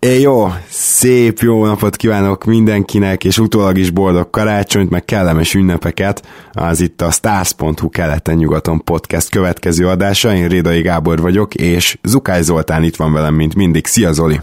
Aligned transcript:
É, 0.00 0.20
jó, 0.20 0.52
szép 0.68 1.38
jó 1.38 1.64
napot 1.64 1.96
kívánok 1.96 2.44
mindenkinek, 2.44 3.24
és 3.24 3.38
utólag 3.38 3.78
is 3.78 3.90
boldog 3.90 4.30
karácsonyt, 4.30 4.90
meg 4.90 5.04
kellemes 5.04 5.54
ünnepeket. 5.54 6.26
Az 6.52 6.80
itt 6.80 7.00
a 7.00 7.10
Stars.hu 7.10 7.88
keleten-nyugaton 7.88 8.84
podcast 8.84 9.30
következő 9.30 9.86
adása. 9.86 10.34
Én 10.34 10.48
Rédai 10.48 10.80
Gábor 10.80 11.20
vagyok, 11.20 11.54
és 11.54 11.98
Zukály 12.02 12.42
Zoltán 12.42 12.82
itt 12.82 12.96
van 12.96 13.12
velem, 13.12 13.34
mint 13.34 13.54
mindig. 13.54 13.86
Szia 13.86 14.12
Zoli! 14.12 14.40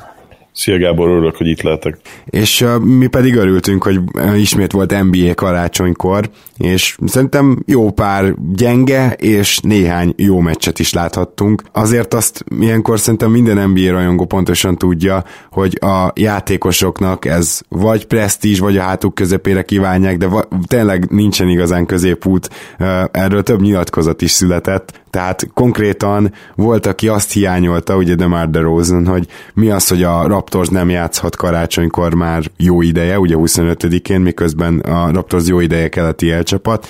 Szia 0.57 0.77
Gábor, 0.77 1.09
örülök, 1.09 1.35
hogy 1.35 1.47
itt 1.47 1.61
lehetek. 1.61 1.97
És 2.25 2.61
uh, 2.61 2.79
mi 2.79 3.07
pedig 3.07 3.35
örültünk, 3.35 3.83
hogy 3.83 3.99
ismét 4.35 4.71
volt 4.71 5.03
NBA 5.03 5.33
karácsonykor, 5.33 6.29
és 6.57 6.97
szerintem 7.05 7.63
jó 7.65 7.91
pár 7.91 8.33
gyenge 8.53 9.11
és 9.11 9.59
néhány 9.59 10.13
jó 10.15 10.39
meccset 10.39 10.79
is 10.79 10.93
láthattunk. 10.93 11.63
Azért 11.71 12.13
azt 12.13 12.43
ilyenkor 12.59 12.99
szerintem 12.99 13.31
minden 13.31 13.69
NBA 13.69 13.91
rajongó 13.91 14.25
pontosan 14.25 14.77
tudja, 14.77 15.23
hogy 15.51 15.77
a 15.81 16.11
játékosoknak 16.15 17.25
ez 17.25 17.61
vagy 17.69 18.05
presztízs, 18.05 18.59
vagy 18.59 18.77
a 18.77 18.81
hátuk 18.81 19.15
közepére 19.15 19.61
kívánják, 19.61 20.17
de 20.17 20.27
va- 20.27 20.47
tényleg 20.67 21.11
nincsen 21.11 21.49
igazán 21.49 21.85
középút. 21.85 22.49
Uh, 22.79 23.03
erről 23.11 23.43
több 23.43 23.61
nyilatkozat 23.61 24.21
is 24.21 24.31
született, 24.31 25.01
tehát 25.09 25.47
konkrétan 25.53 26.33
volt, 26.55 26.85
aki 26.85 27.07
azt 27.07 27.31
hiányolta, 27.31 27.95
ugye 27.95 28.15
DeMar 28.15 28.49
DeRozan, 28.49 29.07
hogy 29.07 29.27
mi 29.53 29.69
az, 29.69 29.87
hogy 29.87 30.03
a 30.03 30.27
Raptors 30.27 30.69
nem 30.69 30.89
játszhat 30.89 31.35
karácsonykor 31.35 32.13
már 32.13 32.43
jó 32.57 32.81
ideje, 32.81 33.19
ugye 33.19 33.35
25-én, 33.37 34.21
miközben 34.21 34.79
a 34.79 35.11
Raptors 35.11 35.47
jó 35.47 35.59
ideje 35.59 35.89
keleti 35.89 36.31
elcsapat, 36.31 36.87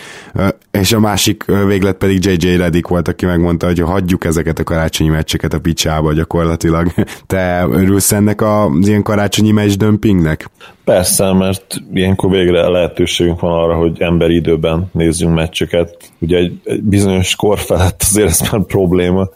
és 0.79 0.91
a 0.91 0.99
másik 0.99 1.45
véglet 1.67 1.95
pedig 1.95 2.25
JJ 2.25 2.55
Redick 2.55 2.87
volt, 2.87 3.07
aki 3.07 3.25
megmondta, 3.25 3.65
hogy 3.65 3.79
hagyjuk 3.79 4.25
ezeket 4.25 4.59
a 4.59 4.63
karácsonyi 4.63 5.09
meccseket 5.09 5.53
a 5.53 5.59
picsába 5.59 6.13
gyakorlatilag. 6.13 6.93
Te 7.27 7.67
örülsz 7.71 8.11
ennek 8.11 8.41
az 8.41 8.87
ilyen 8.87 9.03
karácsonyi 9.03 9.51
meccs 9.51 9.73
dömpingnek? 9.73 10.49
Persze, 10.83 11.33
mert 11.33 11.75
ilyenkor 11.93 12.29
végre 12.29 12.67
lehetőségünk 12.67 13.39
van 13.39 13.51
arra, 13.51 13.75
hogy 13.75 14.01
emberi 14.01 14.35
időben 14.35 14.89
nézzünk 14.91 15.33
meccseket. 15.33 16.11
Ugye 16.19 16.37
egy, 16.37 16.59
egy 16.63 16.81
bizonyos 16.81 17.35
kor 17.35 17.59
felett 17.59 18.01
azért 18.01 18.27
ez 18.27 18.41
már 18.51 18.65
probléma, 18.65 19.29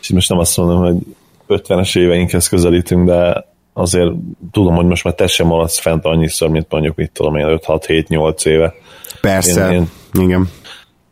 és 0.00 0.10
most 0.10 0.28
nem 0.28 0.38
azt 0.38 0.56
mondom, 0.56 0.82
hogy 0.82 0.96
50-es 1.48 1.98
éveinkhez 1.98 2.48
közelítünk, 2.48 3.06
de 3.06 3.48
azért 3.72 4.10
tudom, 4.52 4.74
hogy 4.74 4.86
most 4.86 5.04
már 5.04 5.14
te 5.14 5.26
sem 5.26 5.46
maradsz 5.46 5.78
fent 5.78 6.04
annyiszor, 6.04 6.48
mint 6.48 6.66
mondjuk, 6.70 6.96
mit 6.96 7.10
tudom 7.12 7.36
én, 7.36 7.60
5-6-7-8 7.66 8.46
éve. 8.46 8.74
Persze, 9.20 9.72
én, 9.72 9.88
én 10.18 10.22
igen. 10.22 10.48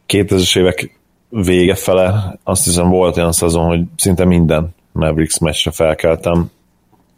2000-es 0.08 0.58
évek 0.58 0.98
vége 1.28 1.74
fele 1.74 2.38
azt 2.42 2.64
hiszem 2.64 2.88
volt 2.88 3.16
olyan 3.16 3.32
szezon, 3.32 3.66
hogy 3.66 3.80
szinte 3.96 4.24
minden 4.24 4.74
Mavericks 4.92 5.38
meccsre 5.38 5.70
felkeltem, 5.70 6.50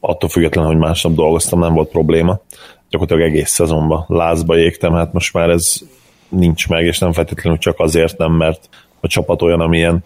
attól 0.00 0.28
függetlenül, 0.28 0.70
hogy 0.70 0.80
másnap 0.80 1.14
dolgoztam, 1.14 1.58
nem 1.58 1.74
volt 1.74 1.90
probléma. 1.90 2.40
Gyakorlatilag 2.88 3.30
egész 3.32 3.50
szezonban 3.50 4.04
lázba 4.08 4.56
égtem, 4.56 4.92
hát 4.92 5.12
most 5.12 5.32
már 5.32 5.50
ez 5.50 5.80
nincs 6.28 6.68
meg, 6.68 6.84
és 6.84 6.98
nem 6.98 7.12
feltétlenül 7.12 7.58
csak 7.58 7.78
azért 7.78 8.18
nem, 8.18 8.32
mert 8.32 8.68
a 9.00 9.06
csapat 9.06 9.42
olyan, 9.42 9.60
amilyen, 9.60 10.04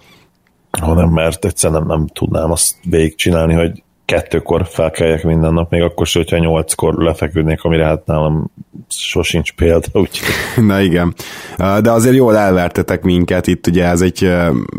hanem 0.81 1.09
mert 1.09 1.45
egyszerűen 1.45 1.83
nem, 1.87 1.97
nem 1.97 2.07
tudnám 2.07 2.51
azt 2.51 2.77
végigcsinálni, 2.83 3.55
hogy 3.55 3.83
kettőkor 4.05 4.67
felkeljek 4.67 5.23
minden 5.23 5.53
nap, 5.53 5.71
még 5.71 5.83
akkor 5.83 6.07
sem, 6.07 6.23
hogyha 6.23 6.39
nyolckor 6.39 6.95
lefeküdnék, 6.95 7.63
amire 7.63 7.85
hát 7.85 8.07
nálam 8.07 8.51
sosincs 8.89 9.53
példa, 9.53 9.87
úgyhogy... 10.01 10.65
Na 10.65 10.81
igen, 10.81 11.15
de 11.57 11.91
azért 11.91 12.15
jól 12.15 12.37
elvertetek 12.37 13.03
minket, 13.03 13.47
itt 13.47 13.67
ugye 13.67 13.85
ez 13.85 14.01
egy 14.01 14.33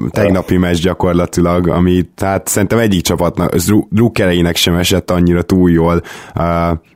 tegnapi 0.10 0.58
meccs 0.58 0.82
gyakorlatilag, 0.82 1.68
ami 1.68 2.02
tehát 2.16 2.48
szerintem 2.48 2.80
egyik 2.80 3.02
csapatnak, 3.02 3.56
drukkereinek 3.90 4.56
sem 4.56 4.76
esett 4.76 5.12
annyira 5.12 5.42
túl 5.42 5.72
jól, 5.72 6.02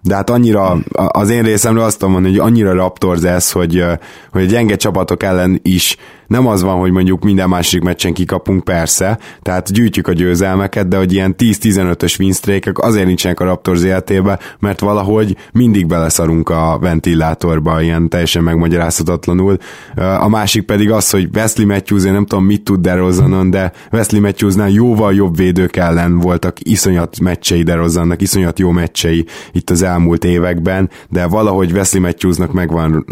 de 0.01 0.15
hát 0.15 0.29
annyira, 0.29 0.77
az 0.93 1.29
én 1.29 1.43
részemről 1.43 1.83
azt 1.83 2.01
mondom, 2.01 2.23
hogy 2.23 2.37
annyira 2.37 2.73
Raptors 2.73 3.23
ez, 3.23 3.51
hogy, 3.51 3.83
hogy 4.31 4.41
a 4.41 4.45
gyenge 4.45 4.75
csapatok 4.75 5.23
ellen 5.23 5.59
is 5.63 5.97
nem 6.29 6.47
az 6.47 6.61
van, 6.61 6.79
hogy 6.79 6.91
mondjuk 6.91 7.23
minden 7.23 7.49
másik 7.49 7.81
meccsen 7.81 8.13
kikapunk, 8.13 8.63
persze, 8.63 9.19
tehát 9.41 9.71
gyűjtjük 9.71 10.07
a 10.07 10.13
győzelmeket, 10.13 10.87
de 10.87 10.97
hogy 10.97 11.13
ilyen 11.13 11.35
10-15-ös 11.37 12.19
winstrékek 12.19 12.79
azért 12.79 13.05
nincsenek 13.05 13.39
a 13.39 13.43
Raptors 13.43 13.83
életébe, 13.83 14.39
mert 14.59 14.79
valahogy 14.79 15.35
mindig 15.51 15.87
beleszarunk 15.87 16.49
a 16.49 16.77
ventilátorba, 16.81 17.81
ilyen 17.81 18.09
teljesen 18.09 18.43
megmagyarázhatatlanul. 18.43 19.57
A 19.95 20.29
másik 20.29 20.63
pedig 20.63 20.91
az, 20.91 21.09
hogy 21.09 21.29
Wesley 21.33 21.67
Matthews, 21.67 22.05
én 22.05 22.13
nem 22.13 22.25
tudom 22.25 22.45
mit 22.45 22.63
tud 22.63 22.81
DeRozanon, 22.81 23.49
de 23.49 23.71
Wesley 23.91 24.21
Matthewsnál 24.21 24.69
jóval 24.69 25.13
jobb 25.13 25.37
védők 25.37 25.75
ellen 25.75 26.19
voltak 26.19 26.57
iszonyat 26.59 27.19
meccsei 27.19 27.63
DeRozannak, 27.63 28.21
iszonyat 28.21 28.59
jó 28.59 28.71
meccsei 28.71 29.25
itt 29.51 29.69
az 29.69 29.81
elmúlt 29.81 30.23
években, 30.23 30.89
de 31.09 31.25
valahogy 31.25 31.71
Wesley 31.71 32.01
Matthewsnak 32.01 32.53
megvan 32.53 33.05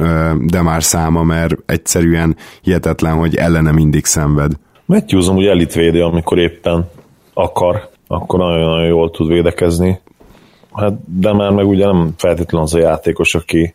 de 0.46 0.62
már 0.62 0.84
száma, 0.84 1.24
mert 1.24 1.56
egyszerűen 1.66 2.36
hihetetlen 2.62 3.07
hihetetlen, 3.08 3.18
hogy 3.18 3.36
ellene 3.36 3.72
mindig 3.72 4.06
szenved. 4.06 4.52
Matthews 4.86 5.28
amúgy 5.28 5.46
elitvédő, 5.46 6.04
amikor 6.04 6.38
éppen 6.40 6.90
akar, 7.34 7.90
akkor 8.08 8.40
nagyon-nagyon 8.40 8.88
jól 8.88 9.12
tud 9.12 9.28
védekezni. 9.28 10.00
Hát, 10.74 10.94
de 11.20 11.34
már 11.34 11.52
meg 11.52 11.68
ugye 11.68 11.86
nem 11.86 12.14
feltétlenül 12.18 12.68
az 12.68 12.74
a 12.74 12.80
játékos, 12.80 13.36
aki, 13.36 13.74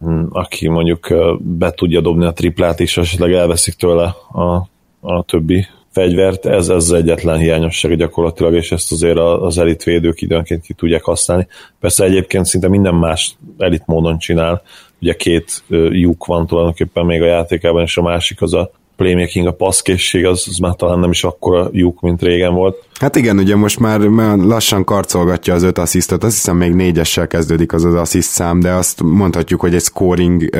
hm, 0.00 0.24
aki 0.30 0.68
mondjuk 0.68 1.14
be 1.38 1.70
tudja 1.70 2.00
dobni 2.00 2.24
a 2.24 2.32
triplát, 2.32 2.80
és 2.80 2.96
esetleg 2.96 3.32
elveszik 3.32 3.74
tőle 3.74 4.14
a, 4.32 4.68
a 5.00 5.22
többi 5.22 5.66
fegyvert, 5.90 6.46
ez, 6.46 6.68
ez 6.68 6.68
az 6.68 6.92
egyetlen 6.92 7.38
hiányosság 7.38 7.96
gyakorlatilag, 7.96 8.54
és 8.54 8.72
ezt 8.72 8.92
azért 8.92 9.18
az 9.18 9.58
elitvédők 9.58 10.20
időnként 10.20 10.62
ki 10.62 10.74
tudják 10.74 11.02
használni. 11.02 11.46
Persze 11.80 12.04
egyébként 12.04 12.44
szinte 12.44 12.68
minden 12.68 12.94
más 12.94 13.36
elit 13.58 13.86
módon 13.86 14.18
csinál, 14.18 14.62
ugye 15.02 15.14
két 15.14 15.62
lyuk 15.90 16.26
van 16.26 16.46
tulajdonképpen 16.46 17.04
még 17.04 17.22
a 17.22 17.26
játékában, 17.26 17.82
és 17.82 17.96
a 17.96 18.02
másik 18.02 18.42
az 18.42 18.54
a 18.54 18.70
playmaking, 19.02 19.46
a 19.46 19.52
passzkészség, 19.52 20.26
az, 20.26 20.44
az 20.48 20.58
már 20.58 20.74
talán 20.74 20.98
nem 20.98 21.10
is 21.10 21.24
akkora 21.24 21.68
lyuk, 21.72 22.00
mint 22.00 22.22
régen 22.22 22.54
volt. 22.54 22.76
Hát 23.00 23.16
igen, 23.16 23.38
ugye 23.38 23.56
most 23.56 23.78
már 23.78 24.00
lassan 24.36 24.84
karcolgatja 24.84 25.54
az 25.54 25.62
öt 25.62 25.78
asszisztot, 25.78 26.24
azt 26.24 26.34
hiszem 26.34 26.56
még 26.56 26.72
négyessel 26.72 27.26
kezdődik 27.26 27.72
az 27.72 27.84
az 27.84 27.94
assziszt 27.94 28.30
szám, 28.30 28.60
de 28.60 28.70
azt 28.70 29.02
mondhatjuk, 29.02 29.60
hogy 29.60 29.74
egy 29.74 29.80
scoring, 29.80 30.56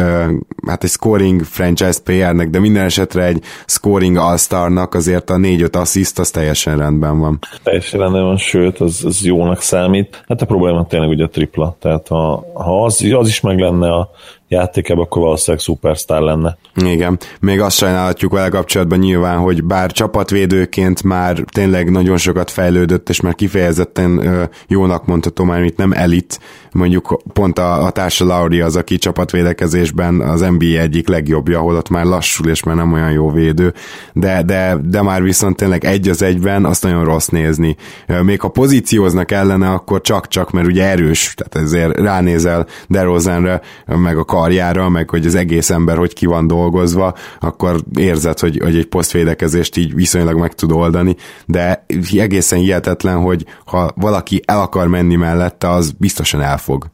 hát 0.66 0.84
egy 0.84 0.91
scoring 0.91 1.42
franchise 1.42 2.00
player-nek, 2.04 2.50
de 2.50 2.58
minden 2.58 2.84
esetre 2.84 3.25
egy 3.25 3.42
scoring 3.66 4.16
all-starnak 4.16 4.94
azért 4.94 5.30
a 5.30 5.36
négy-öt 5.36 5.76
assziszt 5.76 6.19
az 6.19 6.30
teljesen 6.30 6.78
rendben 6.78 7.19
van. 7.19 7.38
Teljesen 7.62 8.00
rendben 8.00 8.24
van, 8.24 8.36
sőt, 8.36 8.78
az, 8.78 9.04
az 9.04 9.24
jónak 9.24 9.60
számít. 9.60 10.24
Hát 10.28 10.42
a 10.42 10.47
probléma 10.47 10.86
tényleg 10.86 11.09
ugye 11.09 11.24
a 11.24 11.28
tripla, 11.28 11.76
tehát 11.80 12.09
ha, 12.09 12.44
ha 12.54 12.84
az, 12.84 13.06
az 13.12 13.28
is 13.28 13.41
meg 13.41 13.59
lenne 13.59 13.92
a 13.92 14.10
játékában, 14.53 15.05
akkor 15.05 15.23
valószínűleg 15.23 15.65
szupersztár 15.65 16.21
lenne. 16.21 16.57
Igen, 16.75 17.19
még 17.41 17.61
azt 17.61 17.77
sajnálhatjuk 17.77 18.33
vele 18.33 18.49
kapcsolatban 18.49 18.99
nyilván, 18.99 19.39
hogy 19.39 19.65
bár 19.65 19.93
csapatvédőként 19.93 21.03
már 21.03 21.45
tényleg 21.53 21.91
nagyon 21.91 22.17
sokat 22.17 22.51
fejlődött, 22.51 23.09
és 23.09 23.21
már 23.21 23.35
kifejezetten 23.35 24.49
jónak 24.69 25.07
mondhatom 25.07 25.47
már, 25.47 25.63
itt 25.63 25.77
nem 25.77 25.93
elit, 25.93 26.41
mondjuk 26.73 27.23
pont 27.33 27.59
a, 27.59 27.85
a 27.85 27.91
társa 27.91 28.25
Lauri 28.25 28.61
az, 28.61 28.77
aki 28.77 28.97
csapatvédekezésben 28.97 30.21
az 30.21 30.41
NBA 30.41 30.81
egyik 30.81 31.09
legjobbja, 31.09 31.59
ahol 31.59 31.77
ott 31.77 31.89
már 31.89 32.05
lassul, 32.05 32.49
és 32.49 32.63
már 32.63 32.77
nem 32.77 32.93
olyan 32.93 33.11
jó 33.11 33.31
védő, 33.31 33.75
de, 34.13 34.43
de, 34.43 34.77
de 34.84 35.03
már 35.03 35.23
viszont 35.23 35.57
tényleg 35.57 35.84
egy 35.84 36.09
az 36.09 36.23
egyben 36.23 36.65
azt 36.65 36.83
nagyon 36.83 37.05
rossz 37.05 37.27
nézni. 37.27 37.77
Még 38.23 38.41
ha 38.41 38.49
pozícióznak 38.49 39.31
ellene, 39.31 39.71
akkor 39.71 40.01
csak-csak, 40.01 40.51
mert 40.51 40.67
ugye 40.67 40.84
erős, 40.84 41.34
tehát 41.34 41.67
ezért 41.67 41.97
ránézel 41.97 42.67
DeRozanre, 42.89 43.61
meg 43.87 44.17
a 44.17 44.25
karjára, 44.42 44.88
meg 44.88 45.10
hogy 45.10 45.26
az 45.26 45.34
egész 45.34 45.70
ember 45.70 45.97
hogy 45.97 46.12
ki 46.12 46.26
van 46.26 46.47
dolgozva, 46.47 47.14
akkor 47.41 47.80
érzed, 47.97 48.38
hogy, 48.38 48.58
hogy 48.62 48.76
egy 48.76 48.86
posztvédekezést 48.86 49.76
így 49.76 49.94
viszonylag 49.94 50.38
meg 50.38 50.54
tud 50.54 50.72
oldani, 50.72 51.16
de 51.47 51.84
egészen 52.16 52.58
hihetetlen, 52.58 53.20
hogy 53.20 53.44
ha 53.64 53.91
valaki 53.97 54.42
el 54.44 54.60
akar 54.60 54.88
menni 54.88 55.14
mellette, 55.14 55.70
az 55.70 55.91
biztosan 55.98 56.41
elfog. 56.41 56.86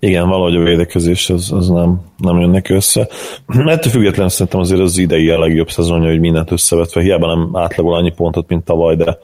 Igen, 0.00 0.28
valahogy 0.28 0.56
a 0.56 0.62
védekezés 0.62 1.30
az, 1.30 1.52
az 1.52 1.68
nem, 1.68 2.00
nem 2.16 2.40
jön 2.40 2.50
neki 2.50 2.74
össze. 2.74 3.08
Ettől 3.66 3.92
függetlenül 3.92 4.30
szerintem 4.30 4.60
azért 4.60 4.80
az 4.80 4.98
idei 4.98 5.28
a 5.28 5.38
legjobb 5.38 5.70
szezonja, 5.70 6.08
hogy 6.08 6.20
mindent 6.20 6.50
összevetve. 6.50 7.00
Hiába 7.00 7.34
nem 7.34 7.56
átlagol 7.56 7.94
annyi 7.94 8.12
pontot, 8.16 8.48
mint 8.48 8.64
tavaly, 8.64 8.96
de 8.96 9.18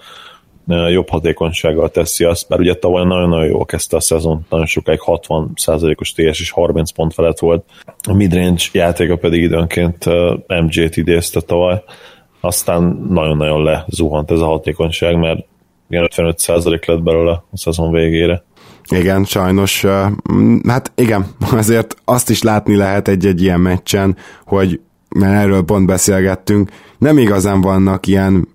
jobb 0.66 1.08
hatékonysággal 1.08 1.88
teszi 1.88 2.24
azt, 2.24 2.48
mert 2.48 2.60
ugye 2.60 2.74
tavaly 2.74 3.04
nagyon-nagyon 3.04 3.46
jól 3.46 3.64
kezdte 3.64 3.96
a 3.96 4.00
szezon, 4.00 4.46
nagyon 4.50 4.66
sokáig 4.66 5.00
60%-os 5.06 6.12
TS 6.12 6.40
és 6.40 6.50
30 6.50 6.90
pont 6.90 7.14
felett 7.14 7.38
volt. 7.38 7.64
A 8.08 8.14
midrange 8.14 8.62
játéka 8.72 9.16
pedig 9.16 9.42
időnként 9.42 10.04
MJ-t 10.46 10.96
idézte 10.96 11.40
tavaly, 11.40 11.82
aztán 12.40 13.06
nagyon-nagyon 13.08 13.62
lezuhant 13.62 14.30
ez 14.30 14.38
a 14.38 14.46
hatékonyság, 14.46 15.18
mert 15.18 15.44
ilyen 15.88 16.08
55% 16.16 16.86
lett 16.86 17.02
belőle 17.02 17.32
a 17.32 17.56
szezon 17.56 17.92
végére. 17.92 18.44
Igen, 18.90 19.24
sajnos. 19.24 19.84
Hát 20.68 20.92
igen, 20.94 21.26
azért 21.52 21.96
azt 22.04 22.30
is 22.30 22.42
látni 22.42 22.76
lehet 22.76 23.08
egy-egy 23.08 23.42
ilyen 23.42 23.60
meccsen, 23.60 24.16
hogy 24.44 24.80
mert 25.08 25.42
erről 25.42 25.62
pont 25.62 25.86
beszélgettünk, 25.86 26.70
nem 26.98 27.18
igazán 27.18 27.60
vannak 27.60 28.06
ilyen 28.06 28.48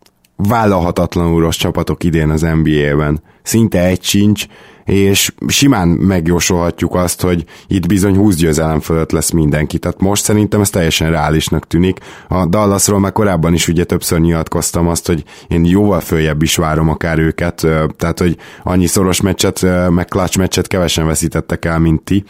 vállalhatatlanul 0.47 1.41
rossz 1.41 1.57
csapatok 1.57 2.03
idén 2.03 2.29
az 2.29 2.41
NBA-ben. 2.41 3.21
szinte 3.43 3.85
egy 3.85 4.03
sincs, 4.03 4.45
és 4.85 5.33
simán 5.47 5.87
megjósolhatjuk 5.87 6.95
azt, 6.95 7.21
hogy 7.21 7.43
itt 7.67 7.87
bizony 7.87 8.15
20 8.15 8.35
győzelem 8.35 8.79
fölött 8.79 9.11
lesz 9.11 9.29
mindenki. 9.29 9.77
Tehát 9.77 9.99
most 9.99 10.23
szerintem 10.23 10.61
ez 10.61 10.69
teljesen 10.69 11.09
reálisnak 11.09 11.67
tűnik. 11.67 11.99
A 12.27 12.45
Dallasról 12.45 12.99
már 12.99 13.11
korábban 13.11 13.53
is 13.53 13.67
ugye 13.67 13.83
többször 13.83 14.19
nyilatkoztam 14.19 14.87
azt, 14.87 15.07
hogy 15.07 15.23
én 15.47 15.65
jóval 15.65 15.99
följebb 15.99 16.41
is 16.41 16.55
várom 16.55 16.89
akár 16.89 17.19
őket, 17.19 17.67
tehát 17.97 18.19
hogy 18.19 18.37
annyi 18.63 18.87
szoros 18.87 19.21
meccset, 19.21 19.65
meg 19.89 20.05
clutch 20.05 20.37
meccset 20.37 20.67
kevesen 20.67 21.05
veszítettek 21.05 21.65
el, 21.65 21.79
mint 21.79 22.01
ti, 22.01 22.23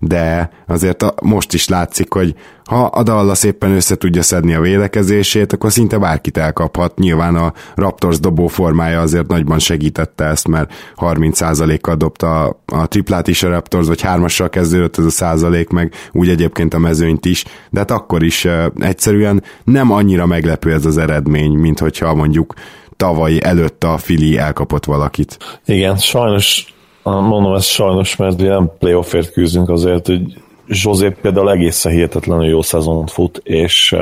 de 0.00 0.50
azért 0.66 1.04
most 1.22 1.54
is 1.54 1.68
látszik, 1.68 2.12
hogy 2.12 2.34
ha 2.66 2.84
a 2.84 3.02
Dallas 3.02 3.44
éppen 3.44 3.72
össze 3.72 3.96
tudja 3.96 4.22
szedni 4.22 4.54
a 4.54 4.60
védekezését, 4.60 5.52
akkor 5.52 5.72
szinte 5.72 5.98
bárkit 5.98 6.36
elkaphat. 6.36 6.98
Nyilván 6.98 7.36
a 7.36 7.52
Raptors 7.74 8.20
dobó 8.20 8.46
formája 8.46 9.00
azért 9.00 9.26
nagyban 9.26 9.58
segítette 9.58 10.24
ezt, 10.24 10.48
mert 10.48 10.72
30%-kal 10.96 11.94
dobta 11.94 12.60
a 12.66 12.86
triplát 12.86 13.28
is 13.28 13.42
a 13.42 13.48
Raptors, 13.48 13.86
vagy 13.86 14.00
hármassal 14.00 14.48
kezdődött 14.48 14.98
ez 14.98 15.04
a 15.04 15.10
százalék, 15.10 15.68
meg 15.68 15.92
úgy 16.12 16.28
egyébként 16.28 16.74
a 16.74 16.78
mezőnyt 16.78 17.24
is, 17.24 17.44
de 17.70 17.78
hát 17.78 17.90
akkor 17.90 18.22
is 18.22 18.46
egyszerűen 18.78 19.42
nem 19.64 19.92
annyira 19.92 20.26
meglepő 20.26 20.72
ez 20.72 20.86
az 20.86 20.98
eredmény, 20.98 21.52
mint 21.52 21.78
hogyha 21.78 22.14
mondjuk 22.14 22.54
tavaly 22.96 23.38
előtt 23.42 23.84
a 23.84 23.98
Fili 23.98 24.38
elkapott 24.38 24.84
valakit. 24.84 25.38
Igen, 25.66 25.96
sajnos 25.96 26.74
mondom 27.02 27.54
ezt 27.54 27.68
sajnos, 27.68 28.16
mert 28.16 28.36
nem 28.38 28.70
playoffért 28.78 29.32
küzdünk 29.32 29.68
azért, 29.68 30.06
hogy 30.06 30.40
José 30.68 31.14
például 31.20 31.50
egészen 31.50 31.92
hihetetlenül 31.92 32.46
jó 32.46 32.62
szezont 32.62 33.10
fut, 33.10 33.40
és 33.44 33.96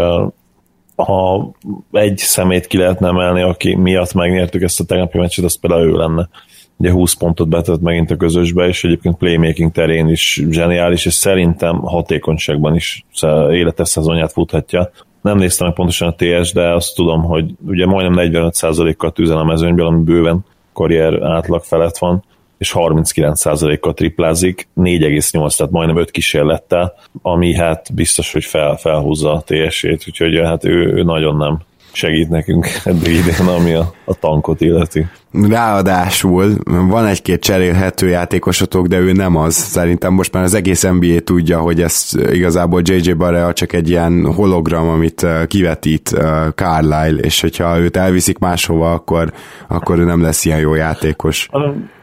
ha 0.96 1.50
egy 1.92 2.18
szemét 2.18 2.66
ki 2.66 2.78
lehetne 2.78 3.08
emelni, 3.08 3.42
aki 3.42 3.74
miatt 3.74 4.12
megnyertük 4.12 4.62
ezt 4.62 4.80
a 4.80 4.84
tegnapi 4.84 5.18
meccset, 5.18 5.44
az 5.44 5.58
például 5.58 5.82
ő 5.82 5.92
lenne. 5.96 6.28
Ugye 6.76 6.90
20 6.90 7.12
pontot 7.12 7.48
betett 7.48 7.80
megint 7.80 8.10
a 8.10 8.16
közösbe, 8.16 8.66
és 8.66 8.84
egyébként 8.84 9.16
playmaking 9.16 9.72
terén 9.72 10.08
is 10.08 10.42
zseniális, 10.50 11.06
és 11.06 11.12
szerintem 11.12 11.80
hatékonyságban 11.80 12.74
is 12.74 13.04
életes 13.50 13.88
szezonját 13.88 14.32
futhatja. 14.32 14.90
Nem 15.22 15.38
néztem 15.38 15.66
meg 15.66 15.76
pontosan 15.76 16.08
a 16.08 16.14
TS, 16.14 16.52
de 16.52 16.74
azt 16.74 16.94
tudom, 16.94 17.22
hogy 17.22 17.54
ugye 17.66 17.86
majdnem 17.86 18.30
45%-kal 18.30 19.12
tűzel 19.12 19.38
a 19.38 19.44
mezőnyből, 19.44 19.86
ami 19.86 20.02
bőven 20.02 20.44
karrier 20.72 21.22
átlag 21.22 21.62
felett 21.62 21.98
van 21.98 22.24
és 22.64 22.72
39%-kal 22.76 23.94
triplázik, 23.94 24.68
4,8, 24.76 25.56
tehát 25.56 25.72
majdnem 25.72 25.96
5 25.96 26.10
kísérlettel, 26.10 26.94
ami 27.22 27.54
hát 27.54 27.94
biztos, 27.94 28.32
hogy 28.32 28.44
fel, 28.44 28.76
felhúzza 28.76 29.32
a 29.32 29.42
TS-ét, 29.46 30.04
úgyhogy 30.08 30.40
hát 30.44 30.64
ő, 30.64 30.92
ő 30.92 31.02
nagyon 31.02 31.36
nem 31.36 31.58
segít 31.94 32.28
nekünk 32.28 32.66
eddig 32.84 33.14
idén, 33.14 33.46
ami 33.46 33.72
a, 33.72 33.92
a 34.04 34.14
tankot 34.14 34.60
illeti. 34.60 35.06
Ráadásul 35.48 36.54
van 36.64 37.06
egy-két 37.06 37.40
cserélhető 37.40 38.08
játékosotok, 38.08 38.86
de 38.86 38.98
ő 38.98 39.12
nem 39.12 39.36
az. 39.36 39.54
Szerintem 39.54 40.12
most 40.12 40.32
már 40.32 40.42
az 40.42 40.54
egész 40.54 40.82
NBA 40.82 41.20
tudja, 41.24 41.58
hogy 41.58 41.80
ez 41.80 42.10
igazából 42.30 42.82
JJ 42.84 43.12
Barrea 43.12 43.52
csak 43.52 43.72
egy 43.72 43.88
ilyen 43.88 44.32
hologram, 44.32 44.88
amit 44.88 45.22
uh, 45.22 45.46
kivetít 45.46 46.10
uh, 46.16 46.48
Carlisle, 46.54 47.20
és 47.20 47.40
hogyha 47.40 47.78
őt 47.78 47.96
elviszik 47.96 48.38
máshova, 48.38 48.92
akkor, 48.92 49.32
akkor 49.68 49.98
ő 49.98 50.04
nem 50.04 50.22
lesz 50.22 50.44
ilyen 50.44 50.60
jó 50.60 50.74
játékos. 50.74 51.48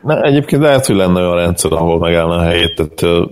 Na, 0.02 0.22
egyébként 0.22 0.62
lehet, 0.62 0.86
hogy 0.86 0.96
lenne 0.96 1.20
olyan 1.20 1.36
rendszer, 1.36 1.72
ahol 1.72 2.00
megállna 2.00 2.36
a 2.36 2.44
helyét, 2.44 2.76
tehát 2.76 3.28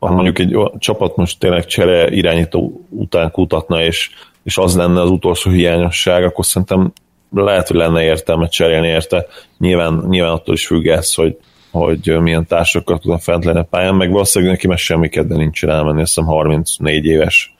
ha 0.00 0.12
mondjuk 0.12 0.38
egy 0.38 0.56
csapat 0.78 1.16
most 1.16 1.38
tényleg 1.38 1.66
csere 1.66 2.10
irányító 2.10 2.86
után 2.88 3.30
kutatna, 3.30 3.82
és 3.82 4.10
és 4.42 4.58
az 4.58 4.76
lenne 4.76 5.00
az 5.00 5.10
utolsó 5.10 5.50
hiányosság, 5.50 6.24
akkor 6.24 6.46
szerintem 6.46 6.92
lehet, 7.32 7.68
hogy 7.68 7.76
lenne 7.76 8.02
értelme 8.02 8.48
cserélni 8.48 8.86
érte. 8.86 9.26
Nyilván, 9.58 10.04
nyilván 10.08 10.32
attól 10.32 10.54
is 10.54 10.66
függ 10.66 10.86
ez, 10.86 11.14
hogy, 11.14 11.36
hogy 11.70 12.18
milyen 12.20 12.46
társakkal 12.46 12.98
tudom 12.98 13.18
fent 13.18 13.44
lenni 13.44 13.58
a 13.58 13.62
pályán, 13.70 13.94
meg 13.94 14.10
valószínűleg 14.10 14.54
neki 14.54 14.66
meg 14.66 14.78
semmi 14.78 15.08
kedve 15.08 15.36
nincs 15.36 15.64
elmenni, 15.64 16.00
azt 16.00 16.14
hiszem 16.14 16.30
34 16.30 17.04
éves 17.04 17.54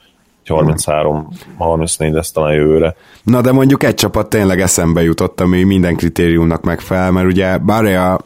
33, 0.51 1.29
34 1.59 2.13
lesz 2.13 2.33
talán 2.33 2.53
jövőre. 2.53 2.95
Na 3.23 3.41
de 3.41 3.53
mondjuk 3.53 3.83
egy 3.83 3.95
csapat 3.95 4.29
tényleg 4.29 4.61
eszembe 4.61 5.03
jutott, 5.03 5.41
ami 5.41 5.63
minden 5.63 5.97
kritériumnak 5.97 6.63
megfelel, 6.63 7.11
mert 7.11 7.27
ugye 7.27 7.59
Barea 7.59 8.21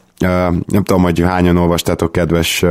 nem 0.67 0.82
tudom, 0.82 1.03
hogy 1.03 1.21
hányan 1.21 1.56
olvastátok, 1.56 2.12
kedves 2.12 2.65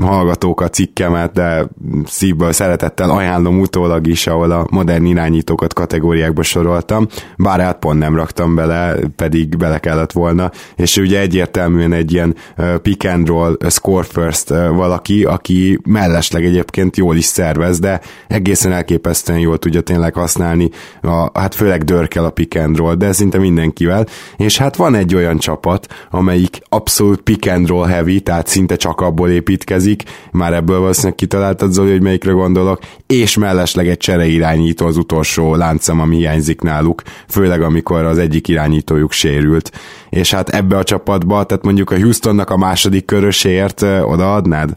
hallgatók 0.00 0.60
a 0.60 0.68
cikkemet, 0.68 1.32
de 1.32 1.66
szívből 2.04 2.52
szeretettel 2.52 3.10
ajánlom 3.10 3.60
utólag 3.60 4.06
is, 4.06 4.26
ahol 4.26 4.50
a 4.50 4.66
modern 4.70 5.04
irányítókat 5.04 5.74
kategóriákba 5.74 6.42
soroltam, 6.42 7.06
bár 7.36 7.60
hát 7.60 7.78
pont 7.78 7.98
nem 7.98 8.16
raktam 8.16 8.54
bele, 8.54 8.96
pedig 9.16 9.56
bele 9.56 9.78
kellett 9.78 10.12
volna, 10.12 10.50
és 10.76 10.96
ugye 10.96 11.20
egyértelműen 11.20 11.92
egy 11.92 12.12
ilyen 12.12 12.34
pick 12.82 13.04
and 13.04 13.28
roll, 13.28 13.56
score 13.68 14.02
first 14.02 14.48
valaki, 14.48 15.24
aki 15.24 15.80
mellesleg 15.84 16.44
egyébként 16.44 16.96
jól 16.96 17.16
is 17.16 17.24
szervez, 17.24 17.78
de 17.78 18.00
egészen 18.28 18.72
elképesztően 18.72 19.38
jól 19.38 19.58
tudja 19.58 19.80
tényleg 19.80 20.14
használni, 20.14 20.70
a, 21.02 21.40
hát 21.40 21.54
főleg 21.54 21.82
dörkel 21.84 22.24
a 22.24 22.30
pick 22.30 22.56
and 22.56 22.76
roll, 22.76 22.94
de 22.94 23.12
szinte 23.12 23.38
mindenkivel, 23.38 24.06
és 24.36 24.58
hát 24.58 24.76
van 24.76 24.94
egy 24.94 25.14
olyan 25.14 25.38
csapat, 25.38 25.86
amelyik 26.22 26.60
abszolút 26.68 27.20
pick 27.20 27.50
and 27.50 27.68
roll 27.68 27.86
heavy, 27.86 28.20
tehát 28.20 28.46
szinte 28.46 28.76
csak 28.76 29.00
abból 29.00 29.30
építkezik, 29.30 30.02
már 30.32 30.52
ebből 30.52 30.78
valószínűleg 30.78 31.14
kitaláltad 31.14 31.72
Zoli, 31.72 31.90
hogy 31.90 32.02
melyikre 32.02 32.32
gondolok, 32.32 32.78
és 33.06 33.36
mellesleg 33.36 33.88
egy 33.88 33.96
csere 33.96 34.26
irányító 34.26 34.86
az 34.86 34.96
utolsó 34.96 35.54
láncem, 35.54 36.00
ami 36.00 36.16
hiányzik 36.16 36.60
náluk, 36.60 37.02
főleg 37.28 37.62
amikor 37.62 38.04
az 38.04 38.18
egyik 38.18 38.48
irányítójuk 38.48 39.12
sérült. 39.12 39.72
És 40.10 40.32
hát 40.32 40.48
ebbe 40.48 40.76
a 40.76 40.82
csapatba, 40.82 41.44
tehát 41.44 41.64
mondjuk 41.64 41.90
a 41.90 41.96
Houstonnak 41.96 42.50
a 42.50 42.56
második 42.56 43.04
körösért 43.04 43.82
odaadnád? 43.82 44.76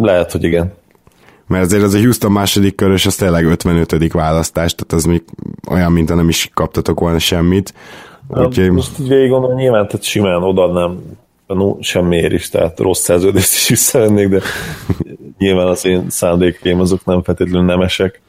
Lehet, 0.00 0.32
hogy 0.32 0.44
igen. 0.44 0.72
Mert 1.46 1.64
azért 1.64 1.82
az 1.82 1.94
a 1.94 1.98
Houston 1.98 2.32
második 2.32 2.74
körös, 2.74 3.06
az 3.06 3.14
tényleg 3.14 3.44
55. 3.44 4.12
választás, 4.12 4.74
tehát 4.74 4.92
az 4.92 5.04
még 5.04 5.22
olyan, 5.70 5.92
mint 5.92 6.14
nem 6.14 6.28
is 6.28 6.50
kaptatok 6.54 7.00
volna 7.00 7.18
semmit. 7.18 7.74
Úgyhogy... 8.28 8.70
Most 8.70 8.98
így 8.98 9.08
végig 9.08 9.30
gondolom, 9.30 9.56
nyilván 9.56 9.86
tehát 9.86 10.02
simán 10.02 10.42
odaadnám 10.42 10.98
no, 11.46 11.76
semmiért 11.80 12.32
is, 12.32 12.48
tehát 12.48 12.78
rossz 12.78 13.00
szerződést 13.00 13.52
is 13.52 13.68
visszavennék, 13.68 14.28
de 14.28 14.40
nyilván 15.38 15.66
az 15.66 15.84
én 15.84 16.10
szándékaim 16.10 16.80
azok 16.80 17.04
nem 17.04 17.22
feltétlenül 17.22 17.66
nemesek. 17.66 18.20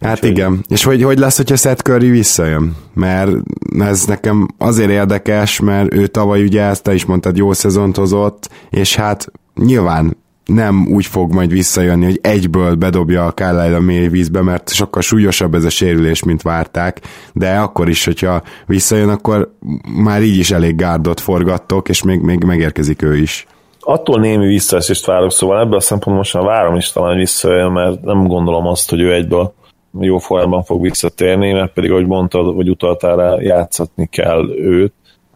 Hát 0.00 0.14
Úgyhogy... 0.14 0.30
igen. 0.30 0.64
És 0.68 0.84
hogy, 0.84 1.02
hogy 1.02 1.18
lesz, 1.18 1.36
hogyha 1.36 1.56
Seth 1.56 1.82
Curry 1.82 2.10
visszajön? 2.10 2.76
Mert 2.94 3.30
ez 3.78 4.04
nekem 4.04 4.48
azért 4.58 4.90
érdekes, 4.90 5.60
mert 5.60 5.94
ő 5.94 6.06
tavaly 6.06 6.42
ugye 6.42 6.62
ezt 6.62 6.82
te 6.82 6.94
is 6.94 7.04
mondtad, 7.04 7.36
jó 7.36 7.52
szezont 7.52 7.96
hozott, 7.96 8.48
és 8.70 8.96
hát 8.96 9.32
nyilván 9.54 10.16
nem 10.54 10.86
úgy 10.92 11.06
fog 11.06 11.32
majd 11.32 11.50
visszajönni, 11.50 12.04
hogy 12.04 12.18
egyből 12.22 12.74
bedobja 12.74 13.26
a 13.26 13.32
Carlisle 13.32 13.76
a 13.76 13.80
mély 13.80 14.08
vízbe, 14.08 14.42
mert 14.42 14.72
sokkal 14.72 15.02
súlyosabb 15.02 15.54
ez 15.54 15.64
a 15.64 15.70
sérülés, 15.70 16.24
mint 16.24 16.42
várták, 16.42 17.00
de 17.32 17.58
akkor 17.58 17.88
is, 17.88 18.04
hogyha 18.04 18.42
visszajön, 18.66 19.08
akkor 19.08 19.54
már 20.02 20.22
így 20.22 20.38
is 20.38 20.50
elég 20.50 20.76
gárdot 20.76 21.20
forgattok, 21.20 21.88
és 21.88 22.02
még, 22.02 22.20
még 22.20 22.44
megérkezik 22.44 23.02
ő 23.02 23.16
is. 23.16 23.46
Attól 23.80 24.20
némi 24.20 24.46
visszaesést 24.46 25.06
várok, 25.06 25.32
szóval 25.32 25.60
ebből 25.60 25.76
a 25.76 25.80
szempontból 25.80 26.16
most 26.16 26.34
már 26.34 26.44
várom 26.44 26.76
is 26.76 26.92
talán 26.92 27.16
visszajön, 27.16 27.72
mert 27.72 28.02
nem 28.02 28.26
gondolom 28.26 28.66
azt, 28.66 28.90
hogy 28.90 29.00
ő 29.00 29.14
egyből 29.14 29.52
jó 30.00 30.18
formában 30.18 30.62
fog 30.62 30.82
visszatérni, 30.82 31.52
mert 31.52 31.72
pedig, 31.72 31.90
ahogy 31.90 32.06
mondtad, 32.06 32.54
vagy 32.54 32.68
utaltál 32.68 33.16
rá, 33.16 33.36
játszatni 33.40 34.06
kell 34.06 34.48
őt. 34.56 34.92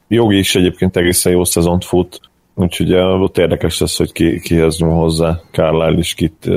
Jogi 0.08 0.38
is 0.38 0.54
egyébként 0.54 0.96
egészen 0.96 1.32
jó 1.32 1.44
szezont 1.44 1.84
fut, 1.84 2.20
Úgyhogy 2.54 2.94
ott 2.94 3.38
érdekes 3.38 3.80
lesz, 3.80 3.96
hogy 3.96 4.12
ki, 4.12 4.40
kihez 4.40 4.78
nyúl 4.78 4.94
hozzá. 4.94 5.40
Carlisle 5.50 5.98
is 5.98 6.14
kit 6.14 6.50